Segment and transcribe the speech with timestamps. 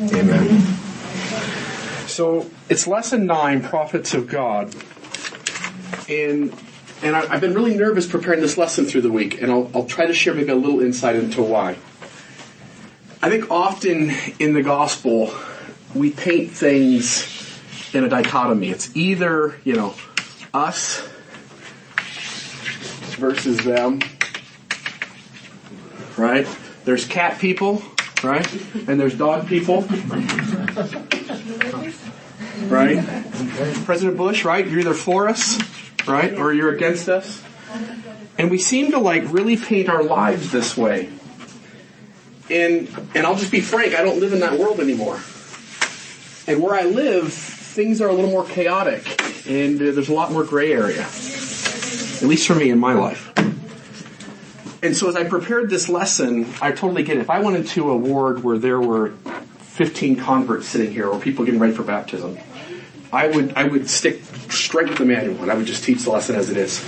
[0.00, 0.48] Amen.
[0.48, 2.06] Mm-hmm.
[2.06, 4.74] So it's lesson nine, prophets of God.
[6.08, 6.54] And
[7.02, 9.86] and I, have been really nervous preparing this lesson through the week, and I'll, I'll
[9.86, 11.76] try to share maybe a little insight into why.
[13.20, 15.34] I think often in the gospel,
[15.94, 17.28] we paint things
[17.92, 18.70] in a dichotomy.
[18.70, 19.94] It's either, you know,
[20.54, 21.00] us
[23.16, 24.00] versus them,
[26.16, 26.46] right?
[26.84, 27.82] There's cat people,
[28.24, 28.50] right?
[28.88, 29.82] And there's dog people,
[32.68, 33.04] right?
[33.84, 34.66] President Bush, right?
[34.66, 35.58] You're either for us,
[36.06, 36.34] right?
[36.34, 37.42] Or you're against us.
[38.38, 41.10] And we seem to like really paint our lives this way.
[42.50, 45.20] And, and I'll just be frank, I don't live in that world anymore.
[46.46, 50.32] And where I live, things are a little more chaotic and uh, there's a lot
[50.32, 51.02] more gray area.
[51.02, 53.32] At least for me in my life.
[54.82, 57.20] And so as I prepared this lesson, I totally get it.
[57.20, 59.10] If I went into a ward where there were
[59.60, 62.36] 15 converts sitting here or people getting ready for baptism,
[63.12, 66.10] I would, I would stick straight with the manual and I would just teach the
[66.10, 66.84] lesson as it is.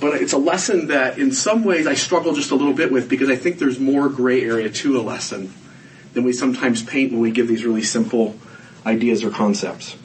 [0.00, 3.10] But it's a lesson that in some ways I struggle just a little bit with
[3.10, 5.52] because I think there's more gray area to a lesson
[6.14, 8.36] than we sometimes paint when we give these really simple
[8.86, 9.96] ideas or concepts.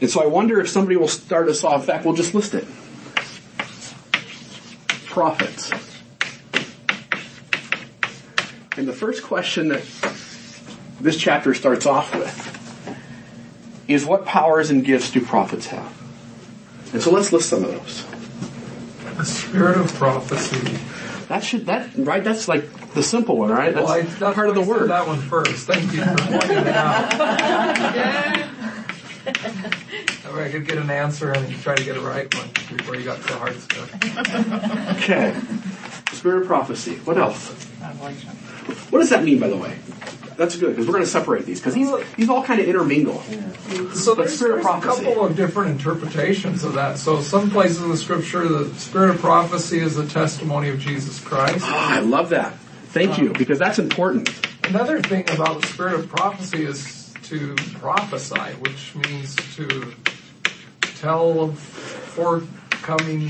[0.00, 1.80] And so I wonder if somebody will start us off.
[1.80, 2.66] In fact, we'll just list it.
[5.06, 5.72] Prophets.
[8.78, 9.82] And the first question that
[11.00, 12.54] this chapter starts off with
[13.88, 15.92] is what powers and gifts do prophets have?
[16.92, 18.06] And so let's list some of those.
[19.16, 20.78] The spirit of prophecy.
[21.26, 22.22] That should that right?
[22.22, 23.74] That's like the simple one, right?
[23.74, 24.90] That's, well, I, that's part of the word.
[24.90, 25.66] That one first.
[25.66, 27.12] Thank you for pointing it out.
[30.38, 33.20] I could get an answer and try to get a right one before you got
[33.20, 33.92] to the hard stuff.
[35.02, 35.34] Okay.
[36.16, 36.94] Spirit of prophecy.
[36.98, 37.52] What else?
[38.90, 39.76] What does that mean, by the way?
[40.36, 43.20] That's good because we're going to separate these because these these all kind of intermingle.
[43.28, 43.52] Yeah.
[43.92, 46.98] So there's, there's a couple of different interpretations of that.
[46.98, 51.20] So some places in the scripture, the spirit of prophecy is the testimony of Jesus
[51.20, 51.64] Christ.
[51.66, 52.54] Oh, I love that.
[52.90, 54.30] Thank um, you because that's important.
[54.64, 59.92] Another thing about the spirit of prophecy is to prophesy, which means to
[60.80, 63.28] tell of forthcoming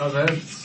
[0.00, 0.63] events.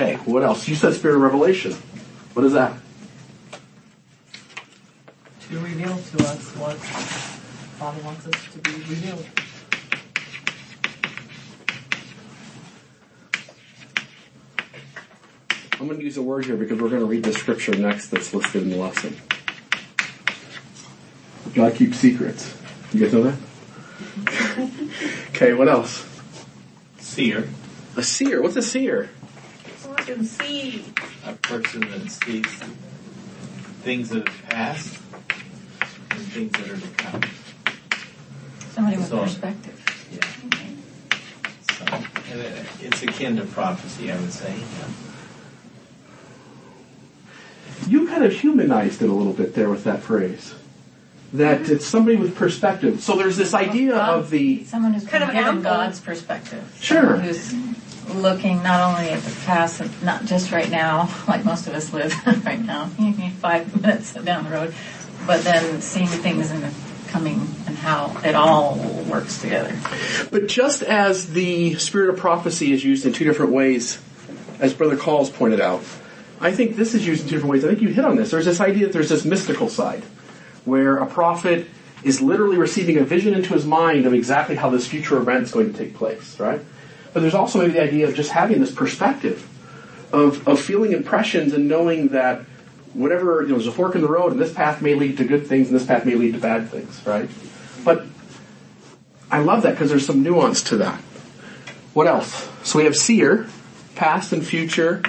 [0.00, 0.66] Okay, what else?
[0.66, 1.72] You said spirit of revelation.
[2.32, 2.72] What is that?
[5.42, 6.76] To reveal to us what
[7.76, 9.26] Father wants us to be revealed.
[15.78, 18.08] I'm going to use a word here because we're going to read the scripture next
[18.08, 19.18] that's listed in the lesson.
[21.52, 22.56] God keeps secrets.
[22.94, 24.70] You guys know that?
[25.34, 26.06] okay, what else?
[27.00, 27.50] Seer.
[27.98, 28.40] A seer.
[28.40, 29.10] What's a seer?
[30.04, 30.84] Can see.
[31.26, 32.46] A person that sees
[33.82, 35.00] things that have passed
[36.10, 37.22] and things that are to come.
[38.70, 39.76] Somebody with so, perspective.
[40.12, 40.26] Yeah.
[41.72, 41.84] So
[42.80, 44.54] it's akin to prophecy, I would say.
[44.54, 44.88] Yeah.
[47.88, 50.54] You kind of humanized it a little bit there with that phrase.
[51.32, 51.72] That mm-hmm.
[51.72, 53.00] it's somebody with perspective.
[53.00, 56.76] So there's this idea God, of the someone who's kind of given God's perspective.
[56.80, 57.16] Sure.
[57.16, 57.54] Who's
[58.08, 62.14] looking not only at the past, not just right now, like most of us live
[62.44, 62.86] right now,
[63.40, 64.74] five minutes down the road,
[65.26, 66.72] but then seeing things in the
[67.08, 68.76] coming and how it all
[69.10, 69.76] works together.
[70.30, 74.00] But just as the spirit of prophecy is used in two different ways,
[74.60, 75.82] as Brother Calls pointed out,
[76.40, 77.64] I think this is used in two different ways.
[77.64, 78.30] I think you hit on this.
[78.30, 80.02] There's this idea that there's this mystical side,
[80.64, 81.66] where a prophet
[82.02, 85.52] is literally receiving a vision into his mind of exactly how this future event is
[85.52, 86.60] going to take place, right?
[87.12, 89.46] But there's also maybe the idea of just having this perspective
[90.12, 92.40] of, of feeling impressions and knowing that
[92.94, 95.24] whatever, you know, there's a fork in the road and this path may lead to
[95.24, 97.28] good things and this path may lead to bad things, right?
[97.84, 98.06] But
[99.30, 101.00] I love that because there's some nuance to that.
[101.94, 102.48] What else?
[102.62, 103.48] So we have seer,
[103.94, 105.02] past and future,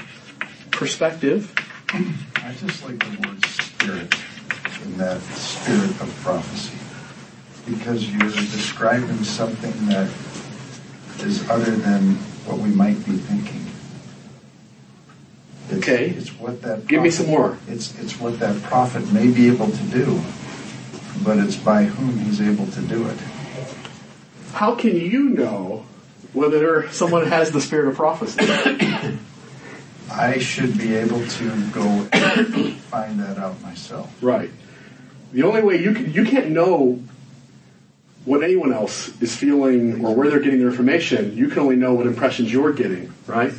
[0.72, 1.54] perspective.
[1.90, 4.16] I just like the word spirit
[4.84, 6.78] in that spirit of prophecy
[7.70, 10.10] because you're describing something that
[11.24, 12.16] is other than
[12.46, 13.66] what we might be thinking.
[15.70, 16.10] It's, okay.
[16.10, 16.68] It's what that.
[16.68, 17.58] Prophet, Give me some more.
[17.68, 20.22] It's it's what that prophet may be able to do,
[21.24, 23.18] but it's by whom he's able to do it.
[24.54, 25.86] How can you know
[26.34, 28.40] whether someone has the spirit of prophecy?
[30.12, 34.14] I should be able to go and find that out myself.
[34.22, 34.52] Right.
[35.32, 37.02] The only way you can you can't know
[38.26, 41.36] what anyone else is feeling or where they're getting their information.
[41.36, 43.54] You can only know what impressions you're getting, right?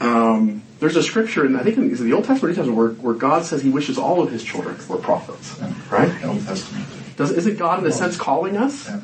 [0.00, 3.14] Um, there's a scripture in I think in the Old Testament New Testament where, where
[3.14, 5.60] God says He wishes all of His children were prophets,
[5.90, 6.24] right?
[6.24, 6.86] Old Testament.
[7.16, 8.88] Does isn't God in a sense calling us?
[8.88, 9.00] Yeah.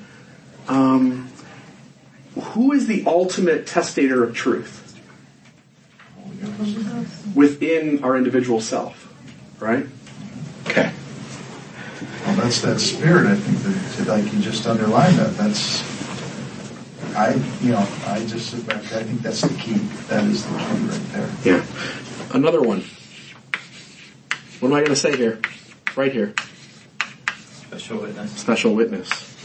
[0.69, 1.31] Um,
[2.35, 4.85] who is the ultimate testator of truth
[7.35, 9.12] within our individual self,
[9.61, 9.87] right?
[10.67, 10.93] Okay.
[12.38, 13.26] Well, that's that spirit.
[13.26, 15.37] I think that, that like you just underlined that.
[15.37, 15.82] That's
[17.17, 18.76] I, you know, I just sit back.
[18.93, 19.73] I think that's the key.
[20.06, 21.31] That is the key right there.
[21.43, 21.67] Yeah.
[22.32, 22.85] Another one.
[24.61, 25.40] What am I going to say here?
[25.96, 26.32] Right here.
[27.67, 28.31] Special witness.
[28.37, 29.37] Special witness.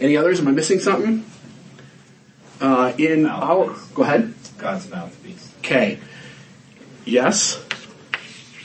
[0.00, 0.40] Any others?
[0.40, 1.24] Am I missing something?
[2.60, 4.34] Uh, in our, go ahead.
[4.58, 5.54] God's mouthpiece.
[5.58, 6.00] Okay.
[7.04, 7.64] Yes.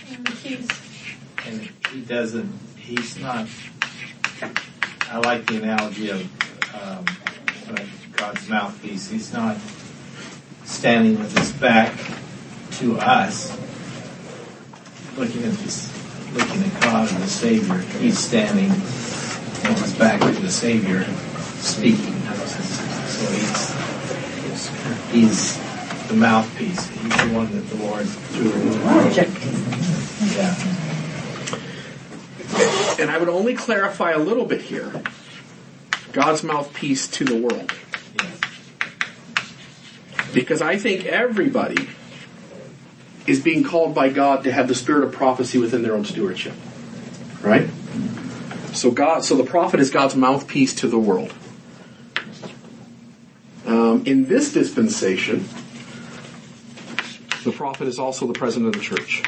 [0.10, 0.68] And he's
[1.46, 3.48] And he doesn't, he's not,
[5.10, 6.22] I like the analogy of
[6.76, 7.06] um,
[8.16, 9.10] God's mouthpiece.
[9.10, 9.58] He's not
[10.66, 11.98] standing with his back
[12.80, 13.58] to us,
[15.18, 15.92] looking at this,
[16.34, 17.78] looking at God and the Savior.
[18.00, 21.04] He's standing with his back to the Savior,
[21.60, 22.14] speaking.
[23.08, 25.67] So he's, he's
[26.08, 26.88] the mouthpiece.
[26.88, 28.52] He's the one that the Lord through.
[30.36, 30.56] Yeah.
[33.00, 35.04] And I would only clarify a little bit here.
[36.14, 37.74] God's mouthpiece to the world.
[40.34, 41.88] Because I think everybody
[43.28, 46.54] is being called by God to have the spirit of prophecy within their own stewardship.
[47.42, 47.70] Right?
[48.74, 51.34] So God, so the prophet is God's mouthpiece to the world.
[53.66, 55.46] Um, in this dispensation,
[57.48, 59.24] the prophet is also the president of the church.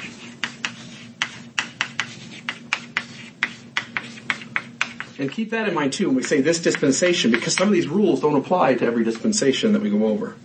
[5.17, 7.87] And keep that in mind too when we say this dispensation, because some of these
[7.87, 10.35] rules don't apply to every dispensation that we go over.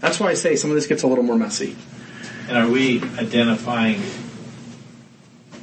[0.00, 1.76] That's why I say some of this gets a little more messy.
[2.48, 4.00] And are we identifying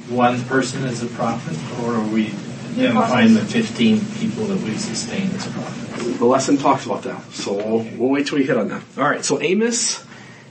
[0.08, 2.32] one person as a prophet, or are we
[2.72, 6.18] identifying the 15 people that we sustain as prophets?
[6.18, 8.82] The lesson talks about that, so we'll, we'll wait till we hit on that.
[8.96, 10.04] All right, so Amos,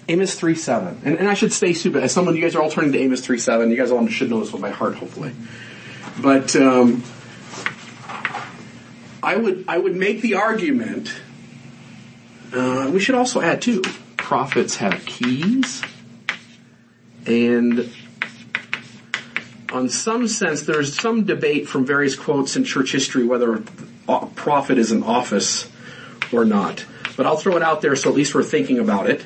[0.10, 2.04] Amos three seven, and, and I should stay stupid.
[2.04, 4.30] as someone you guys are all turning to Amos three seven, you guys all should
[4.32, 5.34] know this one by heart, hopefully.
[6.20, 7.04] But um,
[9.22, 11.14] I would I would make the argument.
[12.52, 13.84] Uh, we should also add too.
[14.18, 15.84] Prophets have keys,
[17.28, 17.92] and
[19.72, 23.62] on some sense, there's some debate from various quotes in church history whether
[24.08, 25.70] a prophet is an office
[26.32, 26.84] or not.
[27.16, 29.24] But I'll throw it out there so at least we're thinking about it.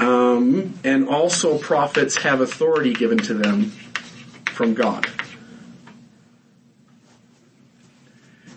[0.00, 3.64] Um, and also, prophets have authority given to them
[4.46, 5.06] from God.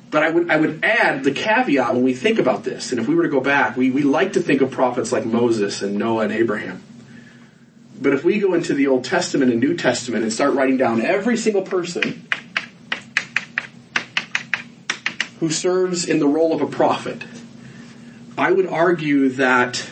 [0.09, 3.09] But I would, I would add the caveat when we think about this, and if
[3.09, 5.97] we were to go back, we, we like to think of prophets like Moses and
[5.97, 6.81] Noah and Abraham.
[8.01, 11.01] But if we go into the Old Testament and New Testament and start writing down
[11.01, 12.25] every single person
[15.39, 17.21] who serves in the role of a prophet,
[18.37, 19.89] I would argue that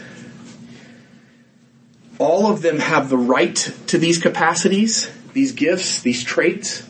[2.22, 3.56] all of them have the right
[3.88, 6.88] to these capacities, these gifts, these traits,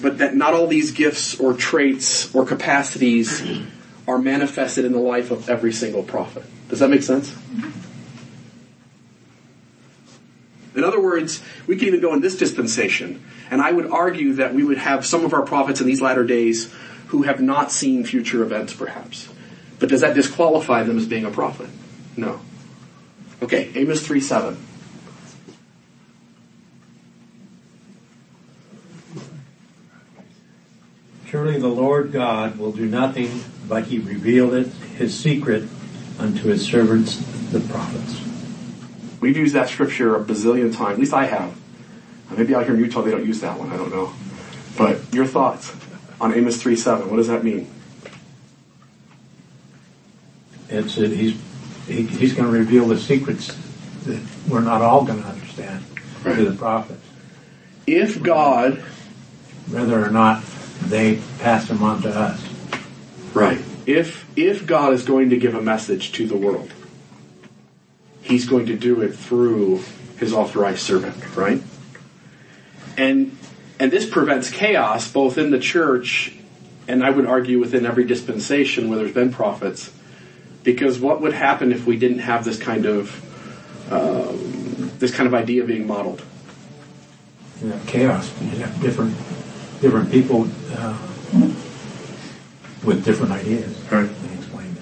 [0.00, 3.42] but that not all these gifts or traits or capacities
[4.08, 6.44] are manifested in the life of every single prophet.
[6.70, 7.36] Does that make sense?
[10.74, 14.54] In other words, we can even go in this dispensation, and I would argue that
[14.54, 16.72] we would have some of our prophets in these latter days
[17.08, 19.28] who have not seen future events, perhaps.
[19.78, 21.68] But does that disqualify them as being a prophet?
[22.16, 22.40] No.
[23.44, 24.56] Okay, Amos 3 7.
[31.26, 35.68] Surely the Lord God will do nothing, but he revealed it, his secret,
[36.18, 37.16] unto his servants,
[37.50, 38.18] the prophets.
[39.20, 40.94] We've used that scripture a bazillion times.
[40.94, 41.50] At least I have.
[42.30, 43.70] Uh, Maybe out here in Utah they don't use that one.
[43.70, 44.14] I don't know.
[44.78, 45.76] But your thoughts
[46.18, 47.10] on Amos 3 7.
[47.10, 47.70] What does that mean?
[50.70, 51.38] It's that he's
[51.86, 53.56] he, he's going to reveal the secrets
[54.04, 55.84] that we're not all going to understand
[56.24, 56.36] Right.
[56.36, 57.04] to the prophets,
[57.86, 58.78] If God,
[59.68, 60.42] whether or not
[60.86, 62.42] they pass them on to us.
[63.34, 66.72] right, if, if God is going to give a message to the world,
[68.22, 69.82] He's going to do it through
[70.18, 71.62] His authorized servant, right?
[72.96, 73.36] And,
[73.78, 76.32] and this prevents chaos both in the church
[76.88, 79.90] and I would argue within every dispensation where there's been prophets.
[80.64, 83.12] Because what would happen if we didn't have this kind of
[83.92, 86.22] um, this kind of idea being modeled?
[87.62, 88.32] you have chaos.
[88.42, 89.14] You have different
[89.80, 90.98] different people uh,
[92.84, 93.74] with different ideas.
[93.90, 94.08] Right.
[94.10, 94.76] And explain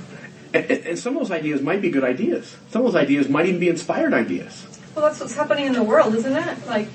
[0.55, 2.57] And, and- and some of those ideas might be good ideas.
[2.71, 4.67] Some of those ideas might even be inspired ideas.
[4.95, 6.67] Well, that's what's happening in the world, isn't it?
[6.67, 6.89] Like,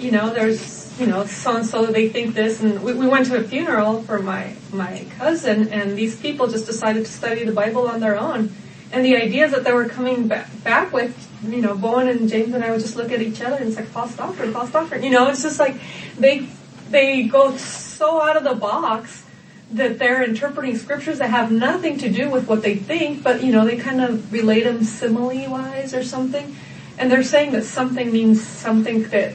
[0.00, 3.26] you know, there's, you know, so and so they think this, and we, we went
[3.26, 7.52] to a funeral for my my cousin, and these people just decided to study the
[7.52, 8.52] Bible on their own,
[8.92, 11.16] and the ideas that they were coming back, back with,
[11.46, 13.76] you know, Bowen and James and I would just look at each other and it's
[13.76, 15.02] like false doctrine, false doctrine.
[15.02, 15.76] You know, it's just like
[16.18, 16.46] they
[16.90, 19.24] they go so out of the box
[19.72, 23.52] that they're interpreting scriptures that have nothing to do with what they think, but you
[23.52, 26.56] know, they kind of relate them simile wise or something.
[26.98, 29.32] And they're saying that something means something that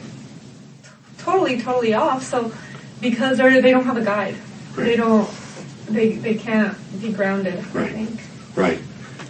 [1.26, 2.22] totally, totally off.
[2.22, 2.52] So
[3.00, 4.36] because they're, they don't have a guide,
[4.76, 5.28] they don't,
[5.88, 7.92] they, they can't be grounded, I Right.
[7.92, 8.20] think.
[8.54, 8.80] Right.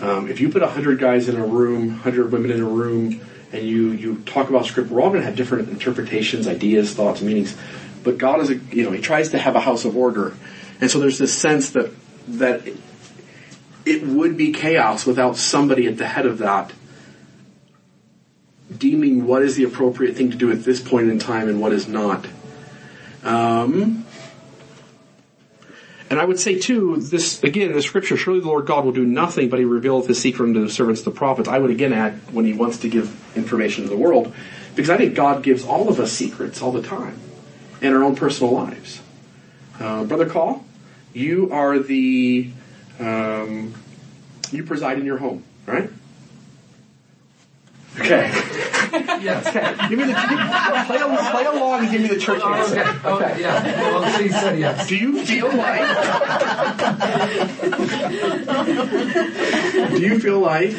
[0.00, 3.20] Um, if you put 100 guys in a room, 100 women in a room,
[3.52, 7.22] and you, you talk about script, we're all going to have different interpretations, ideas, thoughts,
[7.22, 7.56] meanings.
[8.04, 10.34] But God is, a, you know, He tries to have a house of order.
[10.80, 11.90] And so there's this sense that,
[12.28, 12.76] that it,
[13.86, 16.72] it would be chaos without somebody at the head of that
[18.76, 21.72] deeming what is the appropriate thing to do at this point in time and what
[21.72, 22.26] is not.
[23.22, 24.04] Um,
[26.08, 29.04] and I would say too, this again, the scripture, surely the Lord God will do
[29.04, 31.48] nothing, but he revealeth his secret unto the servants, the prophets.
[31.48, 34.32] I would again add when he wants to give information to the world,
[34.74, 37.18] because I think God gives all of us secrets all the time
[37.80, 39.00] in our own personal lives.
[39.80, 40.64] Uh, Brother Call,
[41.12, 42.50] you are the,
[43.00, 43.74] um,
[44.52, 45.90] you preside in your home, right?
[47.98, 48.30] Okay.
[48.92, 49.46] Yes.
[49.48, 49.88] Okay.
[49.88, 52.80] Give me the, give, play, al- play along and give me the church Oh, answer.
[52.80, 53.08] okay.
[53.08, 53.40] Okay.
[53.40, 53.62] Yeah.
[53.92, 54.86] Well, she said yes.
[54.88, 55.86] Do you feel like?
[59.90, 60.74] do you feel like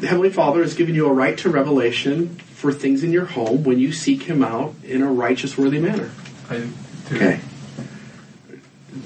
[0.00, 3.62] the Heavenly Father has given you a right to revelation for things in your home
[3.64, 6.10] when you seek Him out in a righteous, worthy manner?
[6.48, 6.70] I do.
[7.12, 7.40] Okay.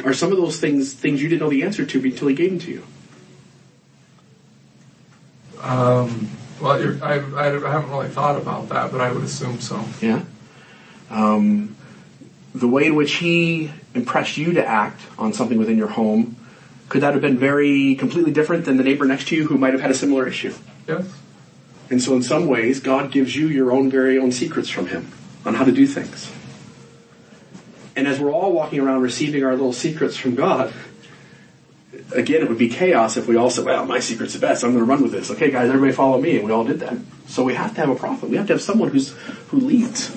[0.05, 2.51] Are some of those things things you didn't know the answer to until He gave
[2.51, 2.85] them to you?
[5.61, 6.31] Um,
[6.65, 9.85] well, I, I haven't really thought about that, but I would assume so.
[10.01, 10.25] Yeah.
[11.11, 11.77] Um,
[12.55, 16.37] the way in which He impressed you to act on something within your home
[16.89, 19.73] could that have been very completely different than the neighbor next to you who might
[19.73, 20.55] have had a similar issue?
[20.87, 21.07] Yes.
[21.91, 25.11] And so, in some ways, God gives you your own very own secrets from Him
[25.45, 26.31] on how to do things.
[27.97, 30.73] And as we're all walking around receiving our little secrets from God,
[32.13, 34.65] again, it would be chaos if we all said, well, my secret's the best.
[34.65, 35.31] I'm going to run with this.
[35.31, 36.37] Okay, guys, everybody follow me.
[36.37, 36.97] And we all did that.
[37.27, 38.29] So we have to have a prophet.
[38.29, 39.13] We have to have someone who's,
[39.49, 40.15] who leads.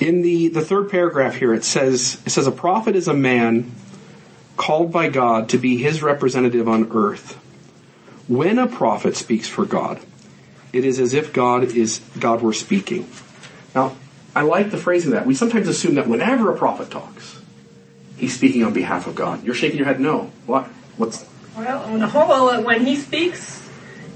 [0.00, 3.72] In the, the third paragraph here, it says, it says, a prophet is a man
[4.56, 7.34] called by God to be his representative on earth.
[8.28, 10.00] When a prophet speaks for God,
[10.72, 13.08] it is as if God is God were speaking.
[13.74, 13.96] Now,
[14.34, 15.26] I like the phrasing of that.
[15.26, 17.39] We sometimes assume that whenever a prophet talks,
[18.20, 19.42] he's speaking on behalf of God.
[19.42, 20.30] You're shaking your head no.
[20.46, 20.66] What?
[20.96, 21.24] What's
[21.56, 23.68] Well, when he speaks,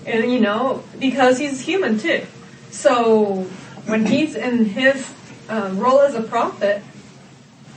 [0.07, 2.25] and you know, because he's human too.
[2.71, 3.43] So
[3.87, 5.13] when he's in his
[5.49, 6.83] um, role as a prophet,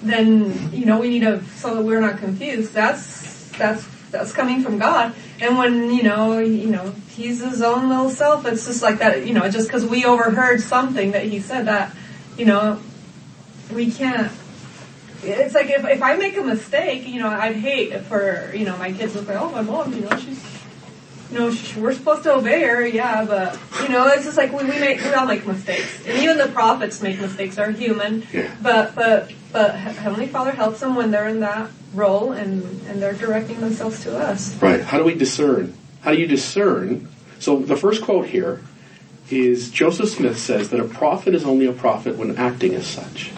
[0.02, 2.74] then you know we need to so that we're not confused.
[2.74, 5.16] That's that's that's coming from God.
[5.40, 9.26] And when you know you know he's his own little self, it's just like that.
[9.26, 11.96] You know, just because we overheard something that he said that,
[12.38, 12.82] you know,
[13.74, 14.32] we can't
[15.28, 18.78] it's like if, if I make a mistake, you know, I'd hate for, you know,
[18.78, 20.44] my kids to say, oh, my mom, you know, she's,
[21.32, 24.52] you know, sh we're supposed to obey her, yeah, but, you know, it's just like
[24.52, 26.06] we, we make, we all make mistakes.
[26.06, 28.26] And even the prophets make mistakes, they're human.
[28.32, 28.56] Yeah.
[28.62, 33.14] But, but, but Heavenly Father helps them when they're in that role and, and they're
[33.14, 34.56] directing themselves to us.
[34.62, 34.82] right?
[34.82, 35.74] How do we discern?
[36.02, 37.10] How do you discern?
[37.40, 38.64] So the first quote here
[39.30, 43.32] is Joseph Smith says that a prophet is only a prophet when acting as such.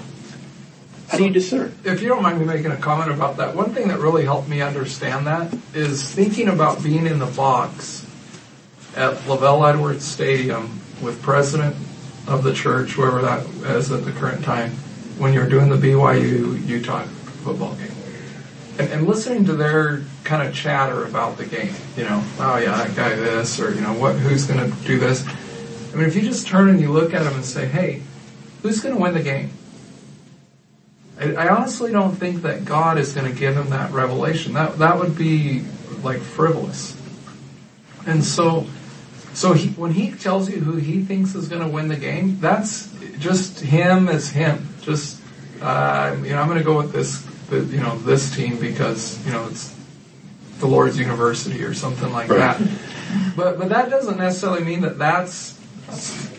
[1.10, 1.75] How do you discern?
[1.84, 4.48] If you don't mind me making a comment about that, one thing that really helped
[4.48, 8.06] me understand that is thinking about being in the box
[8.96, 11.75] at LaVell Edwards Stadium with president
[12.28, 13.44] of the church, whoever that
[13.75, 14.70] is at the current time,
[15.18, 17.04] when you're doing the BYU Utah
[17.44, 17.92] football game.
[18.78, 22.84] And, and listening to their kind of chatter about the game, you know, oh yeah,
[22.84, 25.28] that guy this, or you know, what, who's going to do this?
[25.92, 28.04] I mean, if you just turn and you look at them and say, hey,
[28.62, 29.50] who's going to win the game?
[31.20, 34.54] I, I honestly don't think that God is going to give him that revelation.
[34.54, 35.64] That that would be
[36.04, 36.96] like frivolous.
[38.08, 38.66] And so,
[39.34, 42.40] so he, when he tells you who he thinks is going to win the game,
[42.40, 44.68] that's just him as him.
[44.82, 45.22] Just
[45.62, 49.24] uh, you know, I'm going to go with this, the, you know, this team because
[49.26, 49.76] you know it's
[50.60, 52.58] the Lord's University or something like Right.
[52.58, 52.70] that.
[53.36, 55.59] But but that doesn't necessarily mean that that's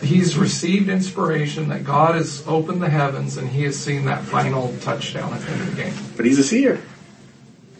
[0.01, 4.75] he's received inspiration that God has opened the heavens and he has seen that final
[4.79, 5.93] touchdown at the end of the game.
[6.15, 6.81] But he's a seer.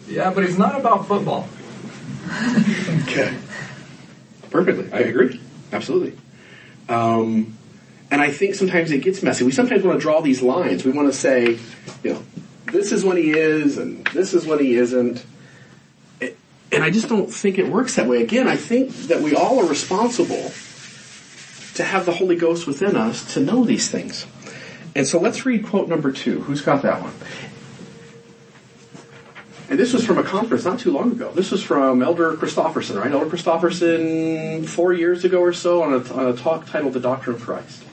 [0.07, 1.47] Yeah, but he's not about football.
[3.03, 3.35] Okay.
[4.49, 4.91] Perfectly.
[4.91, 5.39] I agree.
[5.71, 6.17] Absolutely.
[6.89, 7.57] Um,
[8.09, 9.45] and I think sometimes it gets messy.
[9.45, 10.83] We sometimes want to draw these lines.
[10.83, 11.57] We want to say,
[12.03, 12.23] you know,
[12.71, 15.25] this is when he is and this is when he isn't.
[16.19, 16.37] It-
[16.71, 18.21] And I just don't think it works that way.
[18.21, 20.51] Again, I think that we all are responsible
[21.75, 24.25] to have the Holy Ghost within us to know these things.
[24.95, 26.41] And so let's read quote number two.
[26.41, 27.13] Who's got that one?
[29.69, 31.31] And this was from a conference not too long ago.
[31.31, 33.09] This was from Elder Christofferson, right?
[33.09, 37.37] Elder Christofferson, four years ago or so, on a, on a talk titled The Doctrine
[37.37, 37.83] of Christ.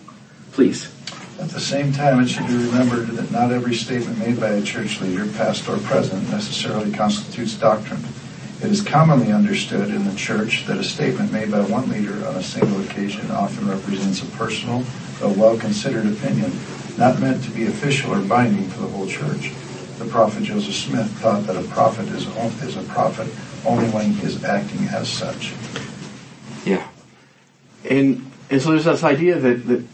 [0.50, 0.92] Please.
[1.38, 4.62] At the same time, it should be remembered that not every statement made by a
[4.62, 8.02] church leader, past or present, necessarily constitutes doctrine.
[8.60, 12.34] It is commonly understood in the church that a statement made by one leader on
[12.34, 14.84] a single occasion often represents a personal,
[15.20, 16.52] though well-considered opinion,
[16.96, 19.52] not meant to be official or binding for the whole church.
[19.98, 22.26] The prophet Joseph Smith taught that a prophet is,
[22.62, 23.28] is a prophet
[23.64, 25.52] only when he is acting as such.
[26.64, 26.86] Yeah.
[27.88, 29.84] And and so there's this idea that, that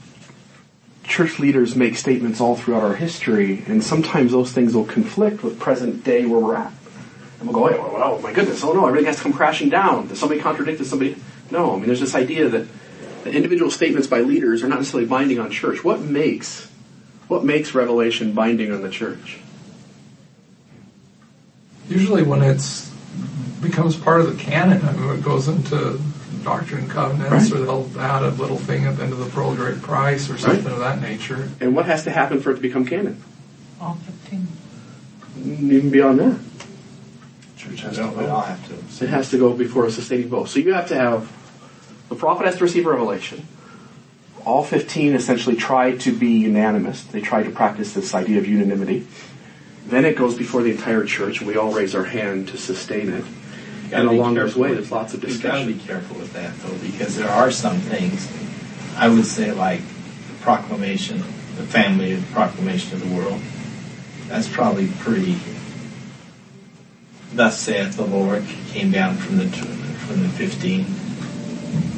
[1.03, 5.59] church leaders make statements all throughout our history, and sometimes those things will conflict with
[5.59, 6.73] present day where we're at.
[7.45, 10.09] And we'll go, oh, oh my goodness, oh no, everything has to come crashing down.
[10.09, 10.89] Does somebody contradict this?
[10.89, 11.17] Somebody?
[11.51, 12.67] No, I mean there's this idea that
[13.25, 15.85] the individual statements by leaders are not necessarily binding on church.
[15.85, 16.71] What makes
[17.29, 19.39] what makes revelation binding on the church?
[21.89, 22.91] Usually when it's
[23.61, 26.01] becomes part of the canon, I mean, it goes into
[26.43, 27.61] Doctrine and Covenants, Right.
[27.61, 30.29] or they'll add a little thing at the end of the Pearl of Great Price,
[30.31, 31.51] or something of that nature.
[31.61, 33.23] And what has to happen for it to become canon?
[33.81, 33.99] All
[34.31, 34.47] 15.
[35.71, 36.39] Even beyond that.
[37.65, 38.29] Church has to we vote.
[38.29, 39.05] all have to.
[39.05, 40.49] It has to go before a sustaining vote.
[40.49, 41.33] So you have to have,
[42.09, 43.47] the prophet has to receive revelation.
[44.45, 47.03] All 15 essentially try to be unanimous.
[47.05, 49.07] They try to practice this idea of unanimity.
[49.87, 53.25] Then it goes before the entire church, we all raise our hand to sustain it.
[53.93, 56.77] And along this way, there's lots of We've got to be careful with that though,
[56.79, 58.31] because there are some things,
[58.97, 61.19] I would say like the proclamation,
[61.57, 63.41] the family proclamation of the world.
[64.29, 65.39] That's probably pretty.
[67.35, 70.87] Thus saith the Lord came down from the from the fifteen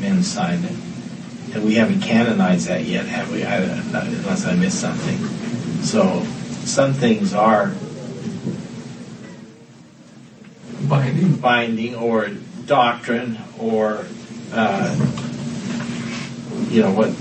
[0.00, 3.44] men signed it, and we haven't canonized that yet, have we?
[3.44, 5.18] I, unless I missed something.
[5.82, 6.22] So
[6.64, 7.74] some things are
[10.88, 11.36] Binding.
[11.36, 12.28] binding or
[12.66, 14.06] doctrine or
[14.52, 14.94] uh,
[16.70, 17.12] you know what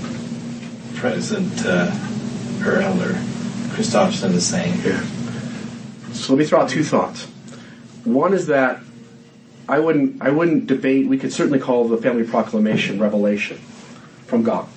[0.94, 1.90] President uh,
[2.64, 3.12] or Elder
[3.74, 4.80] Christofferson is saying.
[4.84, 5.02] Yeah.
[6.12, 7.28] So let me throw out two thoughts.
[8.06, 8.80] One is that
[9.68, 13.58] I wouldn't, I wouldn't debate, we could certainly call the family proclamation revelation
[14.26, 14.68] from God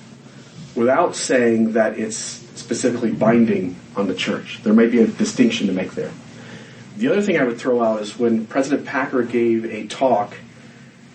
[0.74, 4.60] without saying that it's specifically binding on the church.
[4.64, 6.10] There may be a distinction to make there.
[6.96, 10.34] The other thing I would throw out is when President Packer gave a talk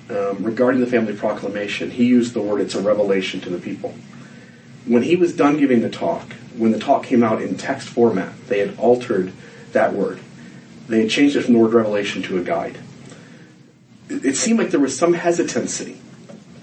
[0.10, 3.94] um, regarding the family proclamation, he used the word, it's a revelation to the people.
[4.86, 8.34] When he was done giving the talk, when the talk came out in text format,
[8.48, 9.34] they had altered
[9.74, 10.20] that word.
[10.88, 12.78] They had changed it from the word revelation to a guide.
[14.10, 15.98] It seemed like there was some hesitancy,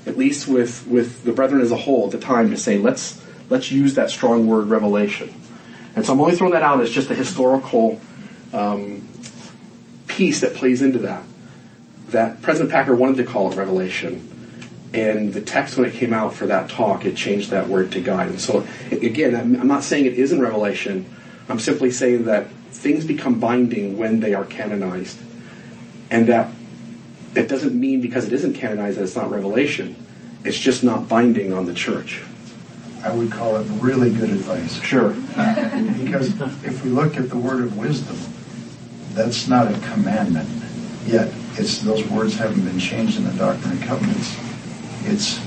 [0.06, 3.20] at least with, with the brethren as a whole at the time, to say, let's,
[3.50, 5.34] let's use that strong word revelation.
[5.96, 8.00] And so I'm only throwing that out as just a historical
[8.52, 9.08] um,
[10.06, 11.24] piece that plays into that.
[12.10, 14.28] That President Packer wanted to call it revelation,
[14.94, 18.00] and the text when it came out for that talk, it changed that word to
[18.00, 18.28] guide.
[18.28, 21.06] And so, again, I'm not saying it isn't revelation.
[21.48, 25.18] I'm simply saying that things become binding when they are canonized,
[26.10, 26.50] and that
[27.34, 29.96] it doesn't mean because it isn't canonized that it's not revelation.
[30.44, 32.22] It's just not binding on the church.
[33.04, 34.80] I would call it really good advice.
[34.82, 35.14] Sure.
[36.02, 38.18] Because if we look at the word of wisdom,
[39.14, 40.48] that's not a commandment.
[41.06, 44.36] Yet, it's those words haven't been changed in the Doctrine and Covenants.
[45.04, 45.40] It's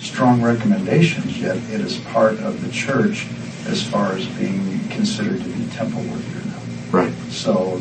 [0.00, 3.26] strong recommendations, yet it is part of the church
[3.66, 6.62] as far as being considered to be temple worthy or not.
[6.92, 7.14] Right.
[7.30, 7.80] So,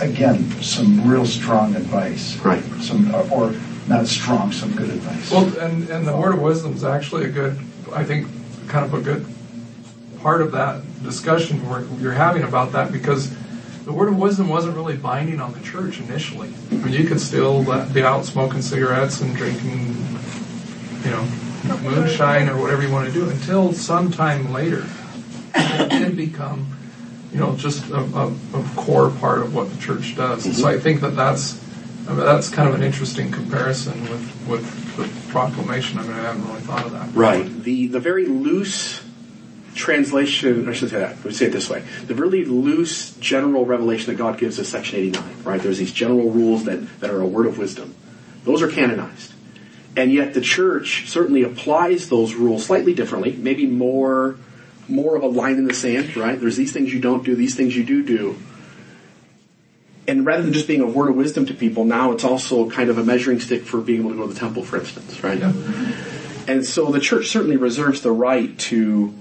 [0.00, 2.36] again, some real strong advice.
[2.38, 2.62] Right.
[2.80, 3.54] Some, or
[3.88, 5.30] not strong, some good advice.
[5.30, 7.58] Well, and, and the word of wisdom is actually a good,
[7.92, 8.28] I think,
[8.68, 9.26] kind of a good
[10.20, 13.30] part of that discussion where you're having about that because
[13.84, 16.50] the word of wisdom wasn't really binding on the church initially.
[16.70, 19.94] I mean, you could still be out smoking cigarettes and drinking,
[21.04, 21.28] you know,
[21.82, 24.86] moonshine or whatever you want to do until sometime later
[25.54, 26.76] it did become,
[27.32, 30.46] you know, just a, a, a core part of what the church does.
[30.46, 30.78] And so mm-hmm.
[30.78, 31.62] I think that that's
[32.06, 35.98] I mean, that's kind of an interesting comparison with, with the proclamation.
[35.98, 37.14] I mean, I haven't really thought of that.
[37.14, 37.46] Right.
[37.62, 39.02] The the very loose
[39.74, 41.82] translation, I should say that, let me say it this way.
[42.06, 45.60] The really loose general revelation that God gives is section 89, right?
[45.60, 47.94] There's these general rules that, that are a word of wisdom.
[48.44, 49.32] Those are canonized.
[49.96, 54.36] And yet the church certainly applies those rules slightly differently, maybe more,
[54.88, 56.40] more of a line in the sand, right?
[56.40, 58.38] There's these things you don't do, these things you do do.
[60.06, 62.90] And rather than just being a word of wisdom to people, now it's also kind
[62.90, 65.38] of a measuring stick for being able to go to the temple, for instance, right?
[65.38, 65.52] Yeah.
[66.46, 69.14] And so the church certainly reserves the right to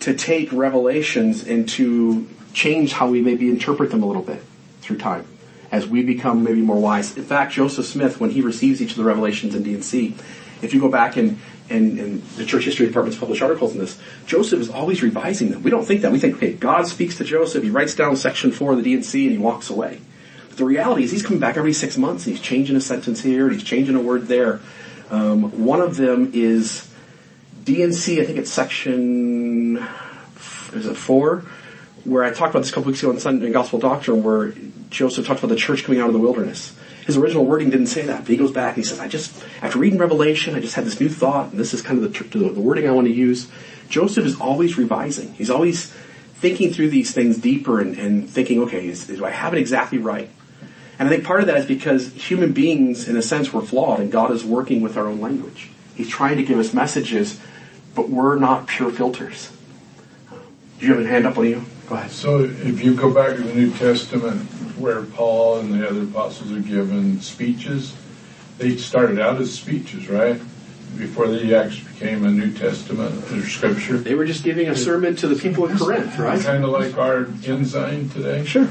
[0.00, 4.42] to take revelations and to change how we maybe interpret them a little bit
[4.80, 5.24] through time
[5.70, 7.16] as we become maybe more wise.
[7.16, 10.14] In fact, Joseph Smith, when he receives each of the revelations in D&C,
[10.60, 11.38] if you go back and,
[11.72, 15.62] and, and the church history department's published articles on this, Joseph is always revising them.
[15.62, 16.12] We don't think that.
[16.12, 19.28] We think, okay, God speaks to Joseph, he writes down section four of the D&C
[19.28, 20.00] he walks away.
[20.48, 23.22] But the reality is he's coming back every six months and he's changing a sentence
[23.22, 24.60] here and he's changing a word there.
[25.10, 26.88] Um, one of them is
[27.64, 29.78] D&C, I think it's section,
[30.72, 31.44] is it four?
[32.04, 34.52] Where I talked about this a couple weeks ago on Sunday in Gospel Doctrine, where
[34.90, 36.74] Joseph talked about the church coming out of the wilderness.
[37.06, 39.42] His original wording didn't say that, but he goes back and he says, I just,
[39.60, 42.38] after reading Revelation, I just had this new thought, and this is kind of the,
[42.38, 43.48] the, wording I want to use.
[43.88, 45.34] Joseph is always revising.
[45.34, 45.92] He's always
[46.34, 49.98] thinking through these things deeper and, and thinking, okay, is, do I have it exactly
[49.98, 50.30] right?
[50.98, 53.98] And I think part of that is because human beings, in a sense, were flawed,
[53.98, 55.70] and God is working with our own language.
[55.96, 57.40] He's trying to give us messages,
[57.94, 59.50] but we're not pure filters.
[60.78, 61.64] Do you have a hand up on you?
[61.92, 62.10] Go ahead.
[62.10, 64.40] So if you go back to the New Testament
[64.78, 67.94] where Paul and the other apostles are given speeches,
[68.56, 70.40] they started out as speeches, right?
[70.96, 73.98] Before they actually became a New Testament or scripture.
[73.98, 76.40] They were just giving a sermon to the people of Corinth, right?
[76.40, 78.46] Kind of like our ensign today.
[78.46, 78.70] Sure.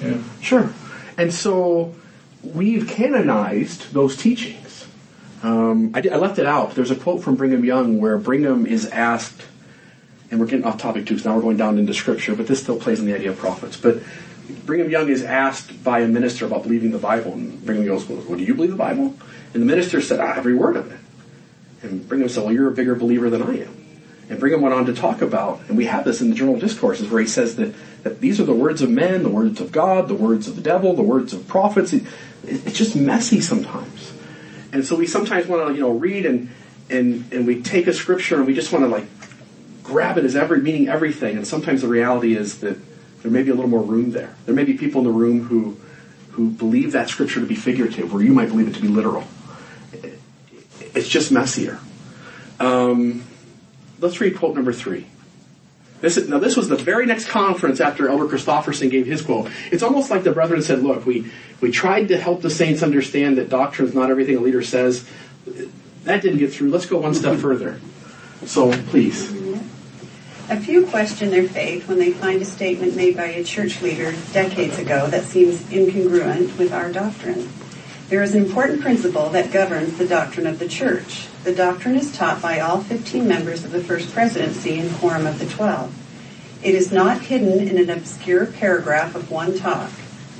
[0.00, 0.16] Yeah.
[0.40, 0.72] Sure.
[1.18, 1.94] And so
[2.42, 4.86] we've canonized those teachings.
[5.42, 6.74] Um, I, did- I left it out.
[6.74, 9.42] There's a quote from Brigham Young where Brigham is asked,
[10.32, 12.62] and we're getting off topic too, so now we're going down into scripture, but this
[12.62, 13.76] still plays on the idea of prophets.
[13.76, 14.02] But
[14.64, 18.38] Brigham Young is asked by a minister about believing the Bible, and Brigham goes, well,
[18.38, 19.14] do you believe the Bible?
[19.52, 20.98] And the minister said, ah, every word of it.
[21.82, 23.76] And Brigham said, well, you're a bigger believer than I am.
[24.30, 26.60] And Brigham went on to talk about, and we have this in the Journal of
[26.60, 29.70] Discourses, where he says that, that these are the words of men, the words of
[29.70, 31.92] God, the words of the devil, the words of prophets.
[31.92, 32.04] It-
[32.44, 34.12] it's just messy sometimes.
[34.72, 36.48] And so we sometimes want to, you know, read and,
[36.90, 39.04] and, and we take a scripture and we just want to like
[39.82, 41.36] grab it as every, meaning everything.
[41.36, 42.78] And sometimes the reality is that
[43.22, 44.34] there may be a little more room there.
[44.46, 45.76] There may be people in the room who,
[46.32, 49.24] who believe that scripture to be figurative, where you might believe it to be literal.
[50.94, 51.78] It's just messier.
[52.60, 53.24] Um,
[54.00, 55.06] let's read quote number three.
[56.00, 59.50] This is, now this was the very next conference after Elder Christofferson gave his quote.
[59.70, 63.38] It's almost like the brethren said, look, we, we tried to help the saints understand
[63.38, 65.08] that doctrine is not everything a leader says.
[66.02, 66.70] That didn't get through.
[66.70, 67.80] Let's go one step further.
[68.44, 69.41] So please.
[70.50, 74.14] A few question their faith when they find a statement made by a church leader
[74.32, 77.48] decades ago that seems incongruent with our doctrine.
[78.08, 81.28] There is an important principle that governs the doctrine of the church.
[81.44, 85.38] The doctrine is taught by all 15 members of the First Presidency and Quorum of
[85.38, 85.94] the Twelve.
[86.62, 89.90] It is not hidden in an obscure paragraph of one talk.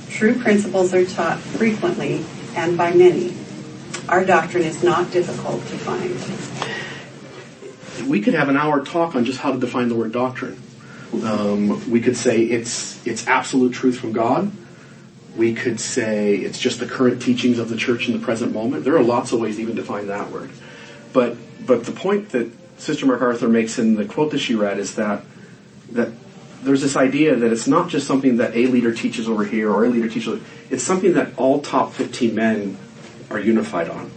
[0.09, 2.23] True principles are taught frequently
[2.55, 3.35] and by many.
[4.07, 6.13] Our doctrine is not difficult to find.
[8.07, 10.61] We could have an hour talk on just how to define the word doctrine.
[11.23, 14.51] Um, we could say it's it's absolute truth from God.
[15.35, 18.83] We could say it's just the current teachings of the church in the present moment.
[18.83, 20.51] There are lots of ways to even define that word.
[21.11, 24.95] But but the point that Sister MacArthur makes in the quote that she read is
[24.95, 25.23] that
[25.91, 26.11] that
[26.63, 29.85] there's this idea that it's not just something that a leader teaches over here or
[29.85, 30.41] a leader teaches.
[30.69, 32.77] It's something that all top 15 men
[33.29, 34.11] are unified on,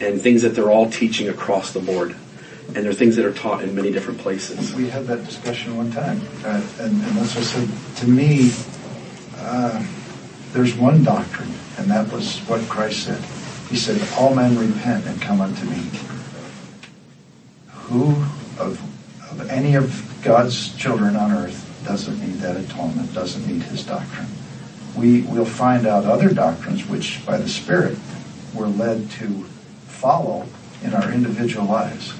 [0.00, 2.16] and things that they're all teaching across the board.
[2.68, 4.72] And there are things that are taught in many different places.
[4.74, 7.96] We had that discussion one time, uh, and, and that's what I said.
[7.98, 8.50] To me,
[9.36, 9.84] uh,
[10.52, 13.22] there's one doctrine, and that was what Christ said.
[13.68, 15.82] He said, "All men repent and come unto me."
[17.88, 18.10] Who
[18.58, 18.80] of,
[19.30, 23.12] of any of God's children on earth doesn't need that atonement?
[23.12, 24.28] Doesn't need His doctrine?
[24.96, 27.98] We will find out other doctrines which, by the Spirit,
[28.54, 29.26] we're led to
[29.88, 30.46] follow
[30.82, 32.14] in our individual lives.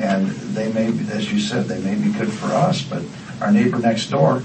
[0.00, 3.02] And they may be, as you said, they may be good for us, but
[3.40, 4.42] our neighbor next door,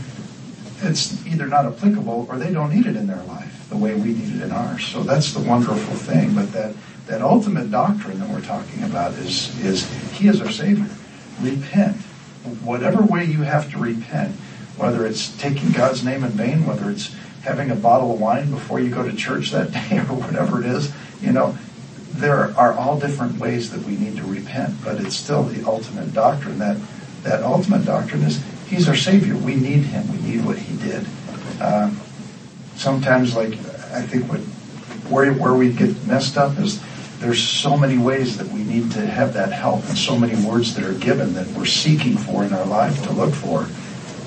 [0.81, 4.13] it's either not applicable or they don't need it in their life the way we
[4.13, 4.85] need it in ours.
[4.85, 6.35] So that's the wonderful thing.
[6.35, 6.75] But that,
[7.07, 10.89] that ultimate doctrine that we're talking about is, is He is our Savior.
[11.41, 11.95] Repent.
[12.63, 14.35] Whatever way you have to repent,
[14.77, 18.79] whether it's taking God's name in vain, whether it's having a bottle of wine before
[18.79, 20.93] you go to church that day or whatever it is.
[21.21, 21.57] You know,
[22.15, 26.13] there are all different ways that we need to repent, but it's still the ultimate
[26.13, 26.59] doctrine.
[26.59, 26.77] That
[27.23, 29.35] that ultimate doctrine is He's our Savior.
[29.35, 30.11] We need Him.
[30.11, 31.05] We need what He did.
[31.59, 31.91] Uh,
[32.75, 33.53] sometimes, like
[33.91, 34.39] I think what
[35.11, 36.81] where where we get messed up is
[37.19, 40.73] there's so many ways that we need to have that help, and so many words
[40.75, 43.67] that are given that we're seeking for in our life to look for.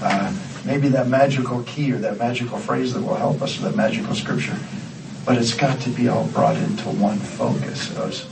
[0.03, 3.77] Uh, maybe that magical key or that magical phrase that will help us, or that
[3.77, 4.59] magical scripture.
[5.29, 7.95] But it's got to be all brought into one focus.
[7.99, 8.27] As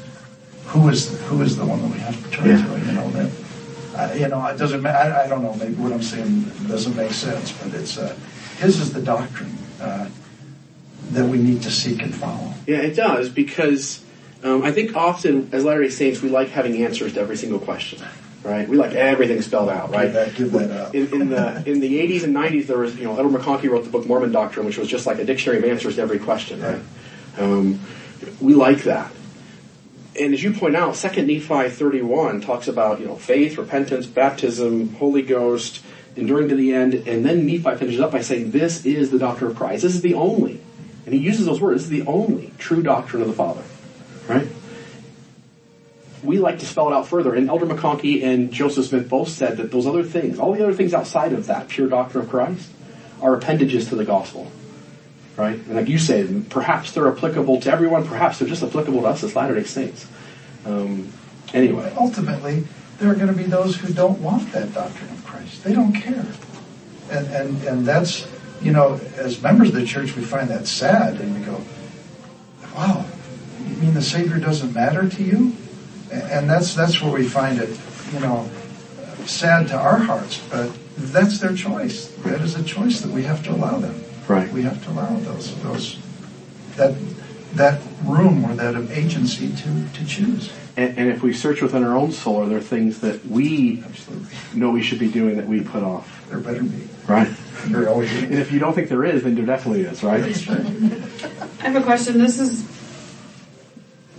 [0.65, 2.65] who is who is the one that we have to turn Yeah.
[2.65, 2.87] to?
[2.87, 3.31] You know that.
[3.95, 4.87] Uh, you know, it doesn't.
[4.87, 5.55] I, I don't know.
[5.57, 8.17] Maybe what I'm saying doesn't make sense, but it's uh,
[8.61, 10.09] his is the doctrine uh,
[11.11, 12.55] that we need to seek and follow.
[12.67, 14.03] Yeah, it does because
[14.43, 18.01] um, I think often as Latter-day Saints we like having answers to every single question,
[18.47, 18.69] right?
[18.69, 20.05] We like everything spelled out, right?
[20.05, 20.95] Give that, give that.
[20.95, 23.85] In, in the in the 80s and 90s, there was you know Edward McConkie wrote
[23.85, 26.63] the book Mormon Doctrine, which was just like a dictionary of answers to every question,
[26.63, 26.81] right?
[27.39, 27.81] Um,
[28.41, 29.11] we like that.
[30.19, 34.95] And as you point out, Second Nephi 31 talks about you know faith, repentance, baptism,
[34.95, 35.83] Holy Ghost,
[36.15, 39.51] enduring to the end, and then Nephi finishes up by saying this is the doctrine
[39.51, 39.83] of Christ.
[39.83, 40.61] This is the only,
[41.05, 41.83] and he uses those words.
[41.83, 43.63] This is the only true doctrine of the Father,
[44.29, 44.47] right?
[46.27, 47.35] We like to spell it out further.
[47.35, 50.75] And Elder McConkie and Joseph Smith both said that those other things, all the other
[50.75, 52.71] things outside of that pure doctrine of Christ,
[53.21, 54.51] are appendages to the gospel.
[55.37, 55.57] Right?
[55.57, 59.23] And like you say, perhaps they're applicable to everyone, perhaps they're just applicable to us
[59.23, 60.07] as Latter day Saints.
[60.65, 61.13] Um,
[61.53, 61.93] anyway.
[61.97, 62.65] ultimately,
[62.99, 65.63] there are going to be those who don't want that doctrine of Christ.
[65.63, 66.27] They don't care.
[67.11, 68.27] And, and, and that's,
[68.63, 71.61] you know, as members of the church, we find that sad and we go,
[72.75, 73.05] wow,
[73.69, 75.53] you mean the Savior doesn't matter to you?
[76.11, 77.79] And that's, that's where we find it,
[78.13, 78.49] you know,
[79.25, 82.09] sad to our hearts, but that's their choice.
[82.25, 84.03] That is a choice that we have to allow them.
[84.29, 84.51] Right.
[84.53, 85.99] We have to allow those, those,
[86.77, 86.95] that,
[87.55, 90.53] that room or that agency to, to choose.
[90.77, 94.29] And, and if we search within our own soul, are there things that we Absolutely.
[94.59, 96.27] know we should be doing that we put off?
[96.29, 96.89] There better be.
[97.07, 97.33] Right?
[97.67, 100.21] There always And if you don't think there is, then there definitely is, right?
[100.21, 100.61] That's right.
[101.61, 102.19] I have a question.
[102.19, 102.63] This is,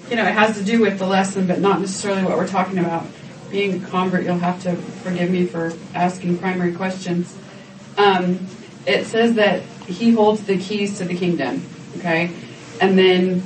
[0.09, 2.79] you know, it has to do with the lesson, but not necessarily what we're talking
[2.79, 3.05] about.
[3.51, 7.37] Being a convert, you'll have to forgive me for asking primary questions.
[7.97, 8.45] Um,
[8.85, 11.65] it says that he holds the keys to the kingdom,
[11.97, 12.31] okay?
[12.81, 13.41] And then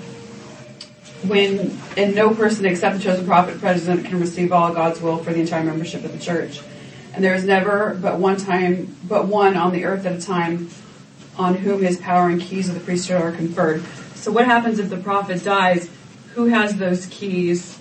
[1.24, 5.34] when, and no person except the chosen prophet president can receive all God's will for
[5.34, 6.62] the entire membership of the church.
[7.14, 10.70] And there is never but one time, but one on the earth at a time
[11.38, 13.84] on whom his power and keys of the priesthood are conferred.
[14.16, 15.90] So what happens if the prophet dies?
[16.36, 17.78] Who has those keys?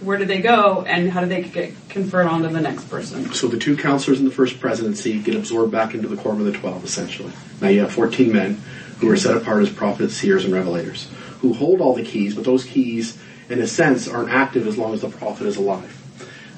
[0.00, 0.84] Where do they go?
[0.86, 3.32] And how do they get conferred onto the next person?
[3.32, 6.46] So the two counselors in the first presidency get absorbed back into the quorum of
[6.46, 7.32] the twelve, essentially.
[7.60, 8.60] Now you have 14 men
[8.98, 11.08] who are set apart as prophets, seers, and revelators,
[11.40, 14.94] who hold all the keys, but those keys, in a sense, aren't active as long
[14.94, 15.90] as the prophet is alive.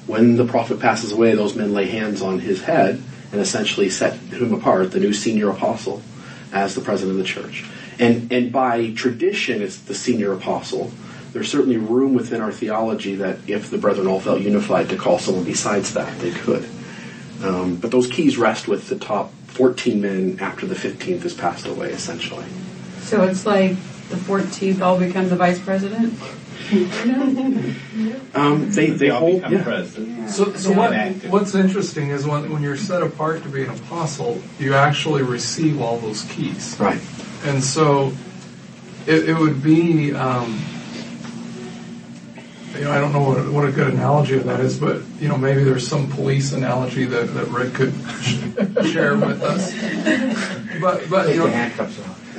[0.07, 4.13] When the prophet passes away, those men lay hands on his head and essentially set
[4.13, 6.01] him apart, the new senior apostle,
[6.53, 7.65] as the president of the church.
[7.99, 10.91] And, and by tradition, it's the senior apostle.
[11.35, 15.19] There's certainly room within our theology that if the brethren all felt unified to call
[15.19, 16.65] someone besides that, they could.
[17.43, 21.67] Um, but those keys rest with the top 14 men after the 15th has passed
[21.67, 22.45] away, essentially.
[22.99, 23.71] So it's like
[24.07, 26.17] the 14th all become the vice president?
[28.33, 29.35] Um, they, they all hold.
[29.35, 29.63] become Yeah.
[29.63, 30.29] president.
[30.29, 31.11] So, so Yeah.
[31.11, 35.23] what, what's interesting is when, when you're set apart to be an apostle, you actually
[35.23, 36.75] receive all those keys.
[36.77, 36.99] Right.
[37.45, 38.11] And so
[39.07, 40.59] it, it would be, um,
[42.77, 45.27] you know, I don't know what, what a good analogy of that is, but, you
[45.27, 49.73] know, maybe there's some police analogy that, that Rick could sh- share with us.
[50.81, 51.47] But, but, you know,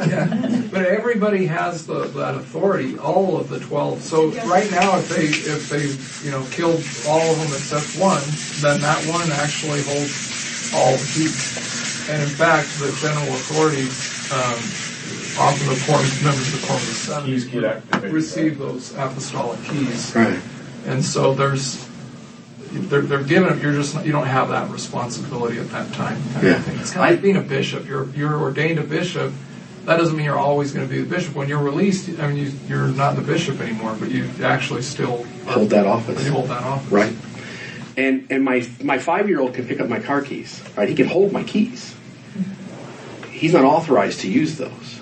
[0.08, 0.26] yeah,
[0.70, 4.02] but everybody has the, that authority, all of the 12.
[4.02, 5.86] So right now, if they, if they,
[6.24, 8.20] you know, killed all of them except one,
[8.60, 11.56] then that one actually holds all the keys.
[12.10, 13.88] And in fact, the general authority,
[14.36, 14.60] um,
[15.38, 18.12] often the quorum, members of the quorum of the Keys get activated.
[18.12, 20.14] receive those apostolic keys.
[20.14, 20.38] Right.
[20.86, 21.88] And so there's,
[22.72, 26.16] they're, they're given you're just, you don't have that responsibility at that time.
[26.42, 26.60] Yeah.
[26.60, 26.78] thing.
[26.78, 27.86] It's kind of like being a bishop.
[27.86, 29.32] You're, you're ordained a bishop.
[29.84, 31.34] That doesn't mean you're always going to be the bishop.
[31.34, 35.24] When you're released, I mean, you, you're not the bishop anymore, but you actually still
[35.46, 36.24] Hold that office.
[36.24, 36.90] You hold that office.
[36.90, 37.14] Right.
[37.96, 40.62] And and my my five year old can pick up my car keys.
[40.76, 40.88] Right.
[40.88, 41.94] He can hold my keys.
[43.30, 44.95] He's not authorized to use those.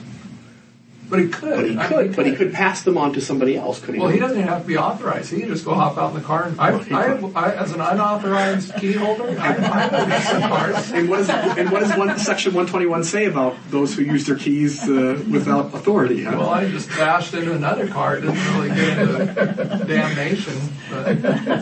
[1.14, 1.56] But he could.
[1.56, 4.00] But he could, but he could pass them on to somebody else, couldn't he?
[4.00, 5.32] Well, he doesn't have to be authorized.
[5.32, 6.44] He can just go hop out in the car.
[6.44, 10.90] And I, I, I, as an unauthorized key holder, I, some cars.
[10.94, 14.36] And what, is, and what does one, section 121 say about those who use their
[14.36, 16.24] keys uh, without authority?
[16.24, 16.36] Huh?
[16.38, 18.16] Well, I just bashed into another car.
[18.16, 20.54] It didn't really get into damnation.
[20.90, 21.08] But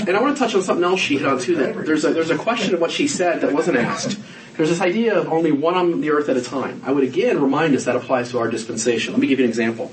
[0.09, 1.57] And I want to touch on something else she hit on too.
[1.57, 4.19] That there's a there's a question of what she said that wasn't asked.
[4.57, 6.83] There's this idea of only one on the earth at a time.
[6.85, 9.13] I would again remind us that applies to our dispensation.
[9.15, 9.91] Let me give you an example.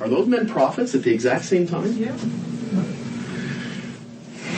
[0.00, 1.92] Are those men prophets at the exact same time?
[1.92, 2.16] yeah.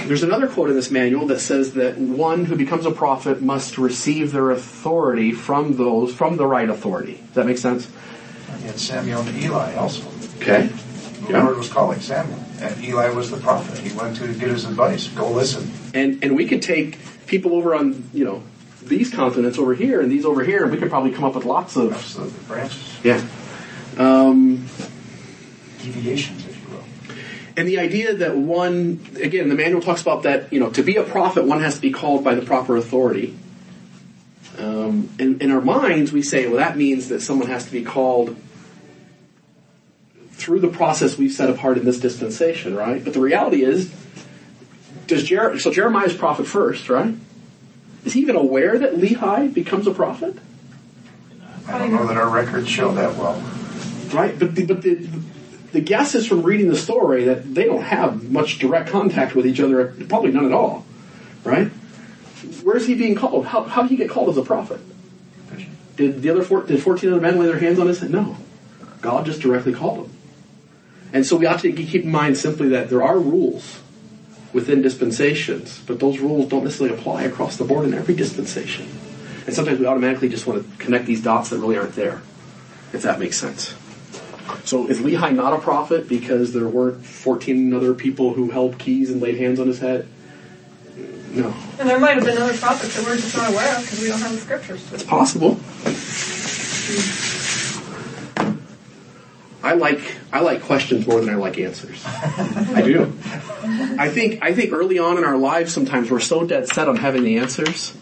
[0.06, 3.78] There's another quote in this manual that says that one who becomes a prophet must
[3.78, 7.14] receive their authority from those from the right authority.
[7.14, 7.90] Does that make sense?
[8.64, 10.13] And Samuel and Eli also.
[10.38, 10.68] Okay.
[11.26, 11.42] The Yeah.
[11.44, 13.78] Lord was calling Samuel, and Eli was the prophet.
[13.78, 15.08] He went to get his advice.
[15.08, 15.70] Go listen.
[15.94, 18.42] And and we could take people over on you know
[18.82, 21.44] these continents over here and these over here, and we could probably come up with
[21.46, 22.38] lots of Absolutely.
[22.46, 23.24] Branches, yeah.
[23.96, 24.66] Um,
[25.82, 26.84] deviations, if you will.
[27.56, 30.96] and the idea that one again, the manual talks about that you know to be
[30.96, 33.34] a prophet, one has to be called by the proper authority.
[34.58, 37.82] Um, in, in our minds, we say, well, that means that someone has to be
[37.82, 38.36] called
[40.44, 43.02] through the process we've set apart in this dispensation, right?
[43.02, 43.90] But the reality is,
[45.06, 47.14] does Jer- so Jeremiah's prophet first, right?
[48.04, 50.36] Is he even aware that Lehi becomes a prophet?
[51.66, 53.42] I don't know that our records show that well.
[54.12, 54.38] right?
[54.38, 55.08] But the, but the
[55.72, 59.46] the guess is from reading the story that they don't have much direct contact with
[59.46, 60.84] each other, probably none at all,
[61.42, 61.68] right?
[62.62, 63.46] Where's he being called?
[63.46, 64.78] How how did he get called as a prophet?
[65.96, 68.10] Did the other four, did fourteen other men lay their hands on his head?
[68.10, 68.36] No,
[69.00, 70.13] God just directly called him.
[71.14, 73.80] And so we ought to keep in mind simply that there are rules
[74.52, 78.88] within dispensations, but those rules don't necessarily apply across the board in every dispensation.
[79.46, 82.20] And sometimes we automatically just want to connect these dots that really aren't there,
[82.92, 83.74] if that makes sense.
[84.64, 89.10] So is Lehi not a prophet because there weren't 14 other people who held keys
[89.10, 90.08] and laid hands on his head?
[91.30, 91.54] No.
[91.78, 94.08] And there might have been other prophets that we're just not aware of because we
[94.08, 94.92] don't have the scriptures.
[94.92, 95.60] It's possible.
[99.64, 100.00] I like
[100.32, 102.02] I like questions more than I like answers.
[102.06, 103.12] I do.
[103.98, 106.96] I think I think early on in our lives sometimes we're so dead set on
[106.96, 107.96] having the answers.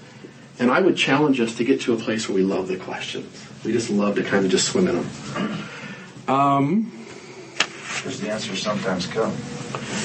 [0.59, 3.27] And I would challenge us to get to a place where we love the questions.
[3.65, 5.09] We just love to kind of just swim in them.
[6.29, 6.93] Um,
[7.97, 9.33] Because the answers sometimes come.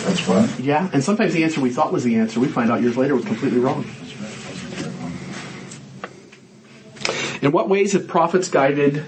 [0.05, 0.59] That's what.
[0.59, 3.15] yeah, and sometimes the answer we thought was the answer, we find out years later
[3.15, 3.83] was completely wrong.
[7.41, 9.05] In what ways have prophets guided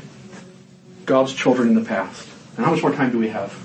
[1.06, 2.29] God's children in the past?
[2.60, 3.58] And how much more time do we have?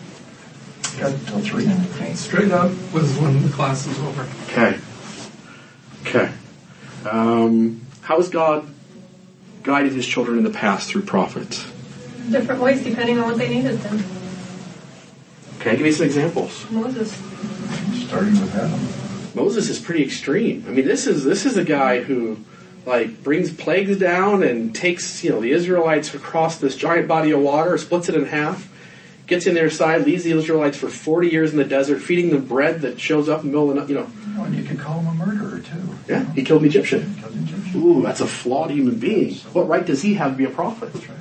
[1.00, 1.68] Got until three.
[1.96, 2.14] Okay.
[2.14, 4.24] Straight up was when the class was over.
[4.44, 4.78] Okay.
[6.02, 6.32] Okay.
[7.04, 8.64] Um, how has God
[9.64, 11.64] guided his children in the past through prophets?
[12.30, 14.04] Different ways depending on what they needed then.
[15.58, 16.64] Okay, give me some examples.
[16.70, 17.10] Moses.
[18.06, 19.34] Starting with Adam.
[19.34, 20.64] Moses is pretty extreme.
[20.68, 22.38] I mean, this is this is a guy who
[22.86, 27.40] like brings plagues down and takes you know the Israelites across this giant body of
[27.40, 28.70] water, splits it in half,
[29.26, 32.46] gets in their side, leaves the Israelites for forty years in the desert, feeding them
[32.46, 33.88] bread that shows up in the middle of the night.
[33.88, 35.80] You know, Oh, and you could call him a murderer too.
[36.08, 37.14] yeah, he killed an Egyptian.
[37.20, 37.80] Killed an Egyptian.
[37.82, 39.34] Ooh, that's a flawed human being.
[39.52, 40.92] What right does he have to be a prophet?
[40.92, 41.18] That's right.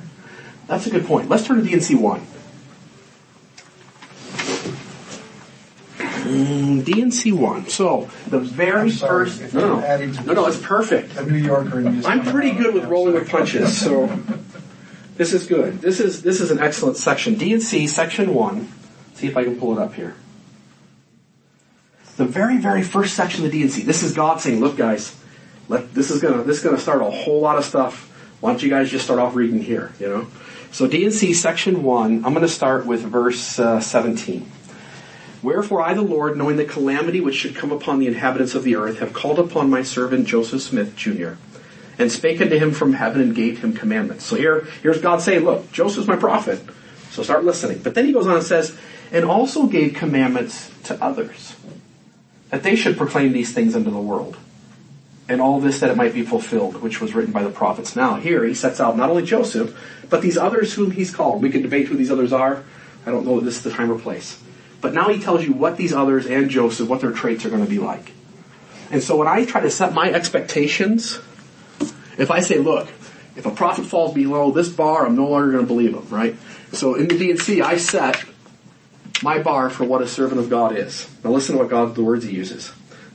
[0.66, 1.28] That's a good point.
[1.28, 2.26] Let's turn to D&C one.
[5.98, 7.68] Mm, D&C one.
[7.68, 9.54] So the very sorry, first.
[9.54, 10.46] No, no, no, no.
[10.46, 11.16] It's perfect.
[11.16, 14.06] A New Yorker I'm pretty good with rolling with punches, so
[15.16, 15.80] this is good.
[15.80, 17.34] This is this is an excellent section.
[17.34, 18.68] D and C, section one.
[19.14, 20.16] See if I can pull it up here.
[22.16, 23.82] The very very first section of the C.
[23.82, 25.16] This is God saying, "Look, guys,
[25.68, 28.10] let this is gonna this is gonna start a whole lot of stuff.
[28.40, 29.92] Why don't you guys just start off reading here?
[29.98, 30.26] You know."
[30.74, 32.24] So D and C, section one.
[32.24, 34.50] I'm going to start with verse uh, 17.
[35.40, 38.74] Wherefore I, the Lord, knowing the calamity which should come upon the inhabitants of the
[38.74, 41.34] earth, have called upon my servant Joseph Smith, Jr.,
[41.98, 44.24] and spake unto him from heaven and gave him commandments.
[44.24, 46.60] So here, here's God saying, look, Joseph's my prophet,
[47.10, 47.78] so start listening.
[47.78, 48.76] But then he goes on and says,
[49.12, 51.56] and also gave commandments to others,
[52.50, 54.36] that they should proclaim these things unto the world.
[55.28, 57.96] And all this that it might be fulfilled, which was written by the prophets.
[57.96, 59.74] Now here he sets out not only Joseph,
[60.10, 61.42] but these others whom he's called.
[61.42, 62.62] We can debate who these others are.
[63.06, 64.40] I don't know this is the time or place.
[64.82, 67.64] But now he tells you what these others and Joseph, what their traits are going
[67.64, 68.12] to be like.
[68.90, 71.18] And so when I try to set my expectations,
[72.18, 72.88] if I say, look,
[73.36, 76.36] if a prophet falls below this bar, I'm no longer going to believe him, right?
[76.72, 78.24] So in the D&C, I set
[79.22, 81.08] my bar for what a servant of God is.
[81.24, 82.72] Now listen to what God, the words he uses.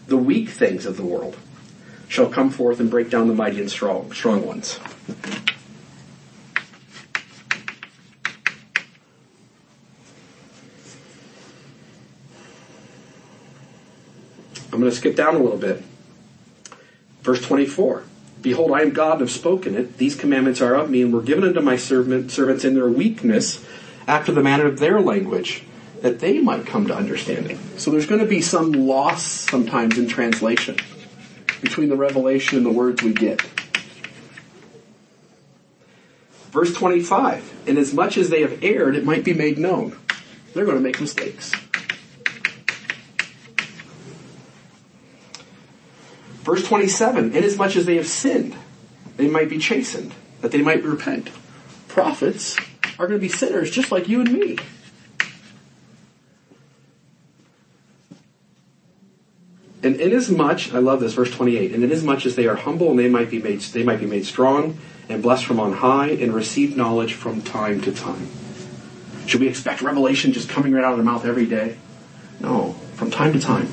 [0.08, 1.38] the weak things of the world
[2.08, 4.80] shall come forth and break down the mighty and strong, strong ones.
[14.72, 15.84] I'm going to skip down a little bit.
[17.22, 18.04] Verse 24.
[18.42, 19.98] Behold, I am God and have spoken it.
[19.98, 23.66] These commandments are of me and were given unto my servant, servants in their weakness
[24.08, 25.64] after the manner of their language,
[26.02, 27.60] that they might come to understanding.
[27.78, 30.78] So there's going to be some loss sometimes in translation
[31.62, 33.42] between the revelation and the words we get.
[36.52, 37.68] Verse 25.
[37.68, 39.98] inasmuch as they have erred, it might be made known.
[40.54, 41.52] They're going to make mistakes.
[46.50, 48.56] Verse 27, inasmuch as they have sinned,
[49.18, 51.30] they might be chastened, that they might repent.
[51.88, 52.58] Prophets
[52.98, 54.58] are going to be sinners just like you and me.
[59.84, 63.10] And inasmuch, I love this, verse 28, and inasmuch as they are humble and they
[63.10, 66.76] might be made, they might be made strong and blessed from on high and receive
[66.76, 68.28] knowledge from time to time.
[69.28, 71.78] Should we expect revelation just coming right out of their mouth every day?
[72.40, 73.70] No, from time to time.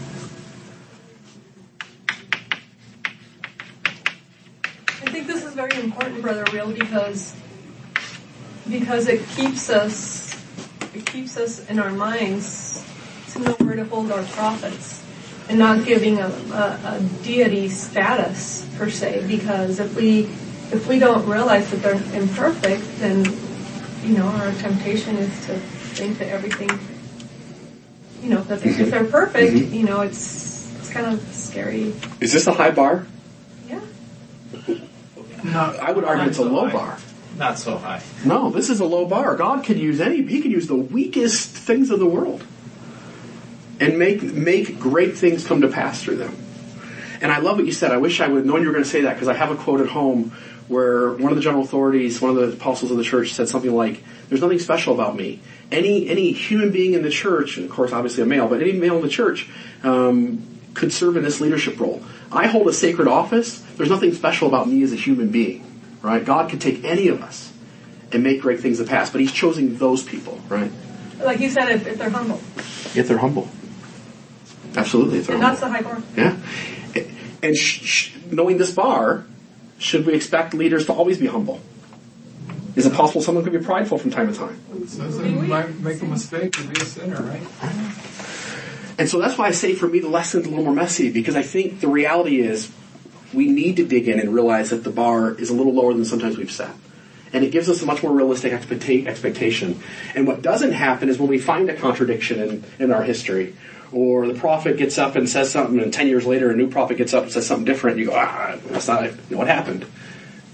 [5.07, 7.37] I think this is very important, Brother Real, because
[8.69, 10.35] because it keeps us
[10.93, 12.85] it keeps us in our minds
[13.31, 15.05] to know where to hold our prophets
[15.49, 19.25] and not giving a, a, a deity status per se.
[19.29, 20.23] Because if we
[20.73, 23.25] if we don't realize that they're imperfect, then
[24.03, 25.55] you know our temptation is to
[25.95, 26.71] think that everything
[28.21, 29.73] you know that they, if they're perfect, Mhm.
[29.73, 31.95] you know it's it's kind of scary.
[32.21, 33.07] Is this a high bar?
[35.55, 36.99] I would argue it's a low bar.
[37.37, 38.03] Not so high.
[38.25, 39.37] No, this is a low bar.
[39.37, 42.45] God could use any, he could use the weakest things of the world
[43.79, 46.37] and make, make great things come to pass through them.
[47.21, 47.93] And I love what you said.
[47.93, 49.51] I wish I would have known you were going to say that because I have
[49.51, 50.33] a quote at home
[50.69, 53.73] where one of the general authorities, one of the apostles of the church said something
[53.75, 55.41] like, there's nothing special about me.
[55.71, 58.73] Any, any human being in the church, and of course obviously a male, but any
[58.73, 59.49] male in the church,
[59.83, 60.43] um,
[60.75, 62.03] could serve in this leadership role.
[62.33, 63.65] I hold a sacred office.
[63.77, 65.65] There's nothing special about me as a human being,
[66.03, 66.25] right?
[66.25, 67.53] God could take any of us
[68.13, 70.71] and make great things to pass, but He's choosing those people, right?
[71.23, 72.37] Like you said, if, if they're humble.
[72.95, 73.49] If they're humble.
[74.77, 75.61] Absolutely, if they're And humble.
[75.61, 76.03] that's the high bar.
[76.17, 76.37] Yeah.
[77.43, 79.25] And sh- sh- knowing this bar,
[79.79, 81.61] should we expect leaders to always be humble?
[82.75, 84.59] Is it possible someone could be prideful from time to time?
[84.75, 87.43] It says they might make a mistake and be a sinner, right?
[88.99, 91.37] And so that's why I say for me the lesson's a little more messy because
[91.37, 92.71] I think the reality is
[93.33, 96.05] we need to dig in and realize that the bar is a little lower than
[96.05, 96.71] sometimes we've set.
[97.33, 99.81] And it gives us a much more realistic expecta- expectation.
[100.15, 103.55] And what doesn't happen is when we find a contradiction in, in our history,
[103.93, 106.97] or the prophet gets up and says something, and 10 years later a new prophet
[106.97, 109.87] gets up and says something different, you go, ah, that's not what happened.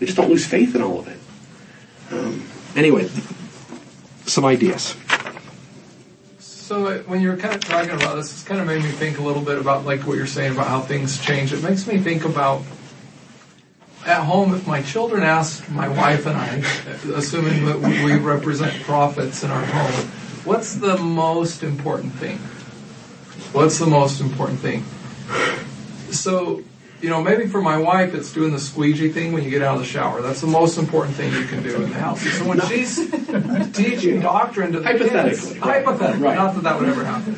[0.00, 1.18] We just don't lose faith in all of it.
[2.12, 2.42] Um,
[2.74, 3.08] anyway,
[4.26, 4.96] some ideas.
[6.72, 9.22] So when you're kind of talking about this, it's kind of made me think a
[9.22, 11.52] little bit about like what you're saying about how things change.
[11.52, 12.62] It makes me think about
[14.06, 16.64] at home if my children ask my wife and I,
[17.14, 20.06] assuming that we represent prophets in our home,
[20.44, 22.38] what's the most important thing?
[23.52, 24.82] What's the most important thing?
[26.10, 26.64] So,
[27.02, 29.74] you know, maybe for my wife, it's doing the squeegee thing when you get out
[29.74, 30.22] of the shower.
[30.22, 32.20] That's the most important thing you can do in the house.
[32.22, 32.96] So when she's
[33.72, 35.84] teaching doctrine to the kids, Hypothetically, right.
[35.84, 36.36] hypothetically, Right.
[36.36, 37.36] not that that would ever happen.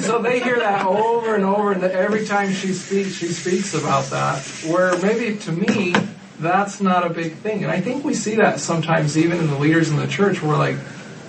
[0.00, 4.04] so they hear that over and over, and every time she speaks, she speaks about
[4.10, 4.38] that.
[4.68, 5.94] Where maybe to me,
[6.38, 9.58] that's not a big thing, and I think we see that sometimes even in the
[9.58, 10.42] leaders in the church.
[10.42, 10.76] We're like,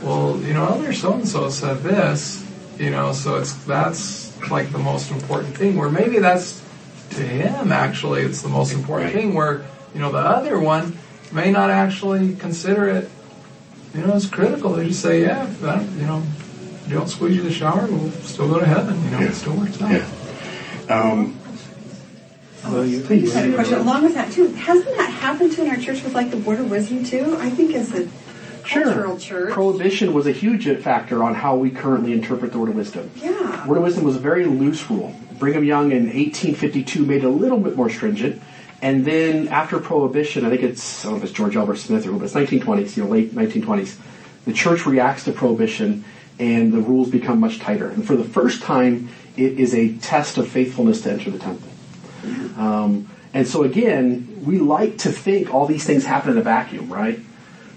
[0.03, 2.45] well, you know, Elder so and so said this,
[2.77, 5.75] you know, so it's that's like the most important thing.
[5.77, 6.61] Where maybe that's
[7.17, 9.21] to him actually, it's the most important Right.
[9.21, 9.33] thing.
[9.33, 9.61] Where
[9.93, 10.97] you know the other one
[11.31, 13.09] may not actually consider it,
[13.93, 14.73] you know, as critical.
[14.73, 16.23] They just say, yeah, that, you know,
[16.89, 19.03] don't squeeze in the shower, we'll still go to heaven.
[19.03, 19.91] You know, it still works out.
[19.91, 20.05] Yeah.
[20.89, 21.37] Um,
[22.63, 24.47] I just had a question along with that too.
[24.53, 27.37] Hasn't that happened to in our church with like the Word of Wisdom too?
[27.39, 28.07] I think as a
[28.63, 29.53] cultural church.
[29.53, 33.09] Prohibition was a huge factor on how we currently interpret the word of wisdom.
[33.15, 33.65] Yeah.
[33.65, 35.15] Word of wisdom was a very loose rule.
[35.39, 38.41] Brigham Young in 1852 made it a little bit more stringent.
[38.81, 42.05] And then after Prohibition, I think it's, I don't know if it's George Albert Smith
[42.05, 43.97] or who, but it's 1920s, you know, late 1920s,
[44.45, 46.05] the church reacts to Prohibition
[46.39, 47.89] and the rules become much tighter.
[47.89, 51.69] And for the first time, it is a test of faithfulness to enter the temple.
[52.57, 56.91] Um, and so again, we like to think all these things happen in a vacuum,
[56.91, 57.19] right?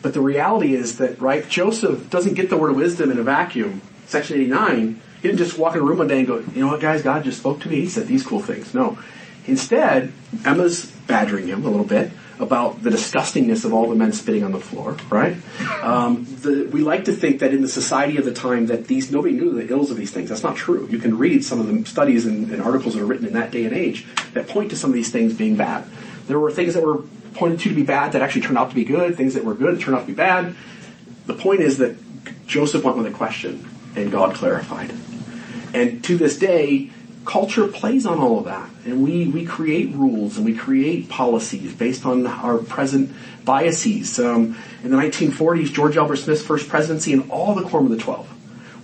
[0.02, 3.22] But the reality is that, right, Joseph doesn't get the word of wisdom in a
[3.22, 3.82] vacuum.
[4.06, 6.68] Section 89, He didn't just walk in a room one day and go, you know
[6.68, 7.80] what, guys, God just spoke to me.
[7.80, 8.74] He said these cool things.
[8.74, 8.98] No.
[9.46, 10.12] Instead,
[10.44, 14.52] Emma's badgering him a little bit about the disgustingness of all the men spitting on
[14.52, 15.36] the floor, right?
[15.82, 19.10] Um, the, we like to think that in the society of the time that these
[19.10, 20.30] nobody knew the ills of these things.
[20.30, 20.88] That's not true.
[20.90, 23.50] You can read some of the studies and, and articles that are written in that
[23.50, 25.84] day and age that point to some of these things being bad.
[26.28, 27.02] There were things that were
[27.34, 29.16] pointed to to be bad that actually turned out to be good.
[29.16, 30.54] Things that were good that turned out to be bad.
[31.26, 31.96] The point is that
[32.46, 34.92] Joseph went with a question, and God clarified.
[35.74, 36.90] And to this day,
[37.24, 38.68] culture plays on all of that.
[38.84, 43.12] And we, we create rules and we create policies based on our present
[43.44, 44.18] biases.
[44.18, 47.98] Um, in the 1940s, George Albert Smith's first presidency and all the Quorum of the
[47.98, 48.28] Twelve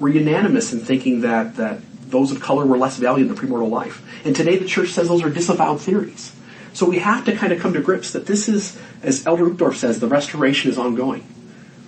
[0.00, 1.80] were unanimous in thinking that, that
[2.10, 4.02] those of color were less valued than premortal life.
[4.24, 6.34] And today the church says those are disavowed theories.
[6.72, 9.76] So we have to kind of come to grips that this is, as Elder Uchtdorf
[9.76, 11.26] says, the restoration is ongoing.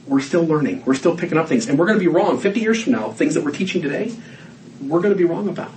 [0.07, 0.87] We're still learning.
[0.87, 1.69] We're still picking up things.
[1.69, 2.39] And we're going to be wrong.
[2.39, 4.15] 50 years from now, things that we're teaching today,
[4.81, 5.72] we're going to be wrong about.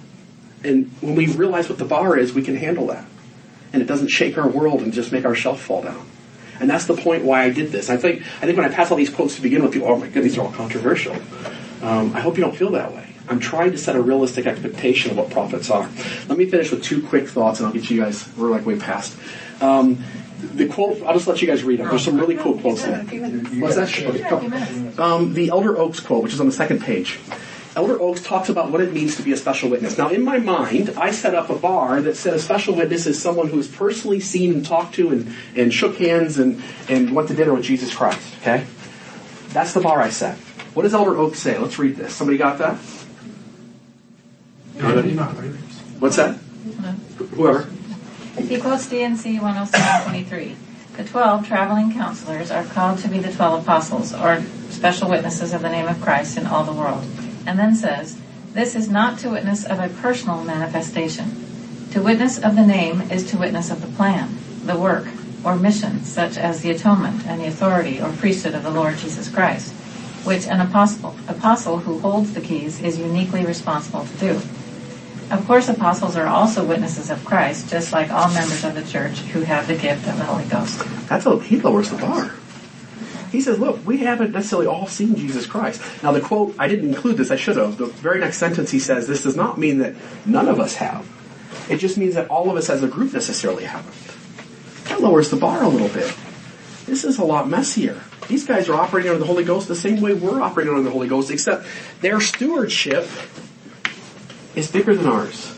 [0.63, 3.05] And when we realize what the bar is, we can handle that.
[3.73, 6.07] And it doesn't shake our world and just make our shelf fall down.
[6.59, 7.89] And that's the point why I did this.
[7.89, 9.97] I think, I think when I pass all these quotes to begin with, people, oh
[9.97, 11.15] my goodness, these are all controversial.
[11.81, 13.07] Um, I hope you don't feel that way.
[13.27, 15.89] I'm trying to set a realistic expectation of what prophets are.
[16.27, 18.27] Let me finish with two quick thoughts, and I'll get you guys.
[18.37, 19.17] We're like way past.
[19.61, 20.03] Um,
[20.53, 21.01] the quote.
[21.03, 21.87] I'll just let you guys read them.
[21.87, 23.03] There's some really cool quotes there.
[23.03, 23.87] What's that?
[23.97, 27.19] Okay, um, the Elder Oaks quote, which is on the second page.
[27.75, 29.97] Elder Oaks talks about what it means to be a special witness.
[29.97, 33.21] Now, in my mind, I set up a bar that said a special witness is
[33.21, 37.29] someone who is personally seen and talked to and, and shook hands and, and went
[37.29, 38.19] to dinner with Jesus Christ.
[38.41, 38.65] Okay?
[39.49, 40.37] That's the bar I set.
[40.73, 41.57] What does Elder Oaks say?
[41.57, 42.13] Let's read this.
[42.13, 42.77] Somebody got that?
[45.99, 46.35] What's that?
[47.35, 47.69] Whoever.
[48.37, 50.55] He quotes D&C 107.23.
[50.97, 55.61] The twelve traveling counselors are called to be the twelve apostles, or special witnesses of
[55.61, 57.03] the name of Christ in all the world.
[57.45, 58.19] And then says,
[58.53, 61.89] This is not to witness of a personal manifestation.
[61.91, 65.07] To witness of the name is to witness of the plan, the work,
[65.43, 69.27] or mission, such as the atonement and the authority or priesthood of the Lord Jesus
[69.27, 69.73] Christ,
[70.23, 74.41] which an apostle, apostle who holds the keys is uniquely responsible to do.
[75.31, 79.17] Of course, apostles are also witnesses of Christ, just like all members of the church
[79.19, 80.83] who have the gift of the Holy Ghost.
[81.07, 82.31] That's a, he lowers the bar.
[83.31, 85.81] He says, look, we haven't necessarily all seen Jesus Christ.
[86.03, 87.77] Now the quote, I didn't include this, I should have.
[87.77, 91.07] The very next sentence he says, this does not mean that none of us have.
[91.69, 93.95] It just means that all of us as a group necessarily haven't.
[94.89, 96.13] That lowers the bar a little bit.
[96.85, 98.01] This is a lot messier.
[98.27, 100.91] These guys are operating under the Holy Ghost the same way we're operating under the
[100.91, 101.65] Holy Ghost, except
[102.01, 103.07] their stewardship
[104.55, 105.55] is bigger than ours.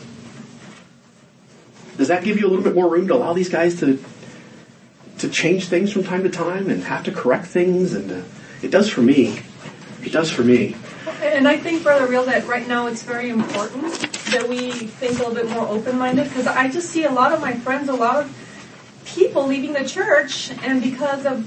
[1.96, 3.98] Does that give you a little bit more room to allow these guys to
[5.18, 7.94] to change things from time to time and have to correct things?
[7.94, 8.22] And uh,
[8.62, 9.40] it does for me.
[10.02, 10.76] It does for me.
[11.22, 13.92] And I think, Brother Real, that right now it's very important
[14.30, 17.40] that we think a little bit more open-minded because I just see a lot of
[17.40, 21.46] my friends, a lot of people leaving the church, and because of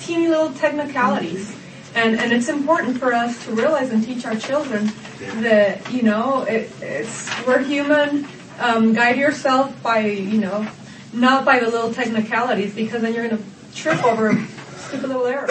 [0.00, 1.56] teeny little technicalities.
[1.94, 4.92] And, and it's important for us to realize and teach our children
[5.40, 8.26] that, you know, it, it's, we're human.
[8.60, 10.68] Um, guide yourself by, you know,
[11.12, 14.46] not by the little technicalities because then you're going to trip over a
[14.78, 15.50] stupid little errors.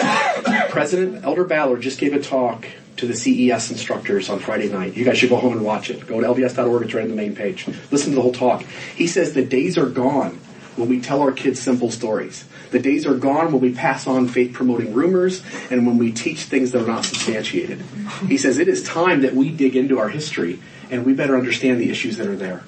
[0.70, 4.94] President Elder Ballard just gave a talk to the CES instructors on Friday night.
[4.94, 6.06] You guys should go home and watch it.
[6.06, 7.66] Go to lds.org, it's right on the main page.
[7.90, 8.62] Listen to the whole talk.
[8.94, 10.40] He says the days are gone
[10.76, 12.44] when we tell our kids simple stories.
[12.70, 16.44] The days are gone when we pass on faith promoting rumors and when we teach
[16.44, 17.80] things that are not substantiated.
[18.28, 21.80] He says it is time that we dig into our history and we better understand
[21.80, 22.64] the issues that are there.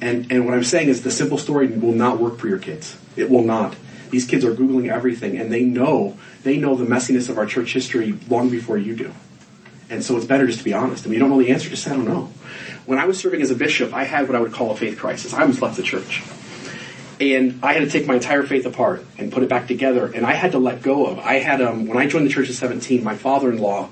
[0.00, 2.96] And, and what I'm saying is the simple story will not work for your kids.
[3.16, 3.76] It will not.
[4.10, 7.72] These kids are Googling everything and they know, they know the messiness of our church
[7.72, 9.12] history long before you do.
[9.90, 11.04] And so it's better just to be honest.
[11.04, 12.32] I mean, you don't know the answer, just say, I don't know.
[12.86, 14.98] When I was serving as a bishop, I had what I would call a faith
[14.98, 15.32] crisis.
[15.32, 16.22] I was left the church.
[17.20, 20.06] And I had to take my entire faith apart and put it back together.
[20.12, 21.18] And I had to let go of.
[21.18, 23.88] I had, um, when I joined the church at 17, my father-in-law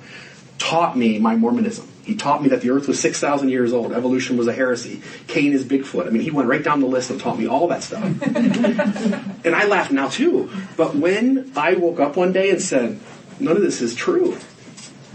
[0.58, 1.88] taught me my Mormonism.
[2.04, 3.92] He taught me that the earth was 6,000 years old.
[3.92, 5.02] Evolution was a heresy.
[5.28, 6.06] Cain is Bigfoot.
[6.06, 8.02] I mean, he went right down the list and taught me all that stuff.
[8.22, 10.50] and I laugh now too.
[10.76, 12.98] But when I woke up one day and said,
[13.38, 14.36] none of this is true,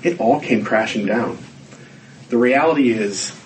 [0.01, 1.38] it all came crashing down.
[2.29, 3.38] The reality is,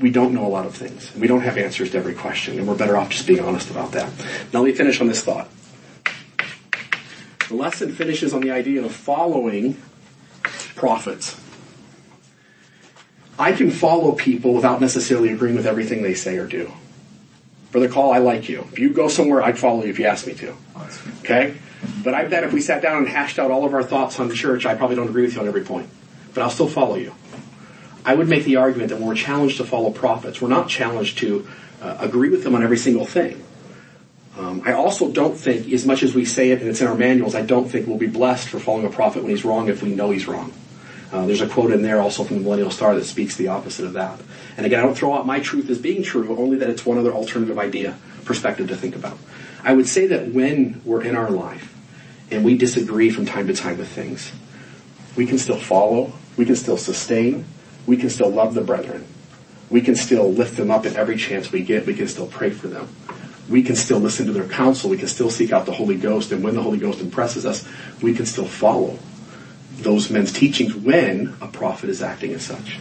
[0.00, 1.14] we don't know a lot of things.
[1.14, 3.92] We don't have answers to every question, and we're better off just being honest about
[3.92, 4.10] that.
[4.52, 5.48] Now, let me finish on this thought.
[7.48, 9.80] The lesson finishes on the idea of following
[10.76, 11.40] prophets.
[13.38, 16.72] I can follow people without necessarily agreeing with everything they say or do.
[17.72, 18.60] Brother Call, I like you.
[18.72, 20.54] If you go somewhere, I'd follow you if you asked me to.
[21.20, 21.54] Okay?
[22.02, 24.28] But I bet if we sat down and hashed out all of our thoughts on
[24.28, 25.88] the church, I probably don't agree with you on every point.
[26.36, 27.14] but I'll still follow you.
[28.04, 31.18] I would make the argument that when we're challenged to follow prophets, we're not challenged
[31.18, 31.48] to
[31.80, 33.42] uh, agree with them on every single thing.
[34.38, 36.94] Um, I also don't think, as much as we say it and it's in our
[36.94, 39.82] manuals, I don't think we'll be blessed for following a prophet when he's wrong if
[39.82, 40.52] we know he's wrong.
[41.12, 43.86] Uh, there's a quote in there also from the Millennial Star that speaks the opposite
[43.86, 44.20] of that.
[44.56, 46.98] And again, I don't throw out my truth as being true, only that it's one
[46.98, 49.18] other alternative idea, perspective to think about.
[49.62, 51.74] I would say that when we're in our life
[52.30, 54.32] and we disagree from time to time with things,
[55.16, 57.44] we can still follow, we can still sustain,
[57.86, 59.06] we can still love the brethren.
[59.70, 61.86] We can still lift them up at every chance we get.
[61.86, 62.88] We can still pray for them.
[63.48, 64.90] We can still listen to their counsel.
[64.90, 66.32] We can still seek out the Holy Ghost.
[66.32, 67.66] And when the Holy Ghost impresses us,
[68.02, 68.98] we can still follow
[69.76, 72.78] those men's teachings when a prophet is acting as such.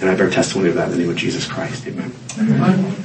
[0.00, 1.86] And I bear testimony of that in the name of Jesus Christ.
[1.86, 2.14] Amen.
[2.38, 3.03] Amen.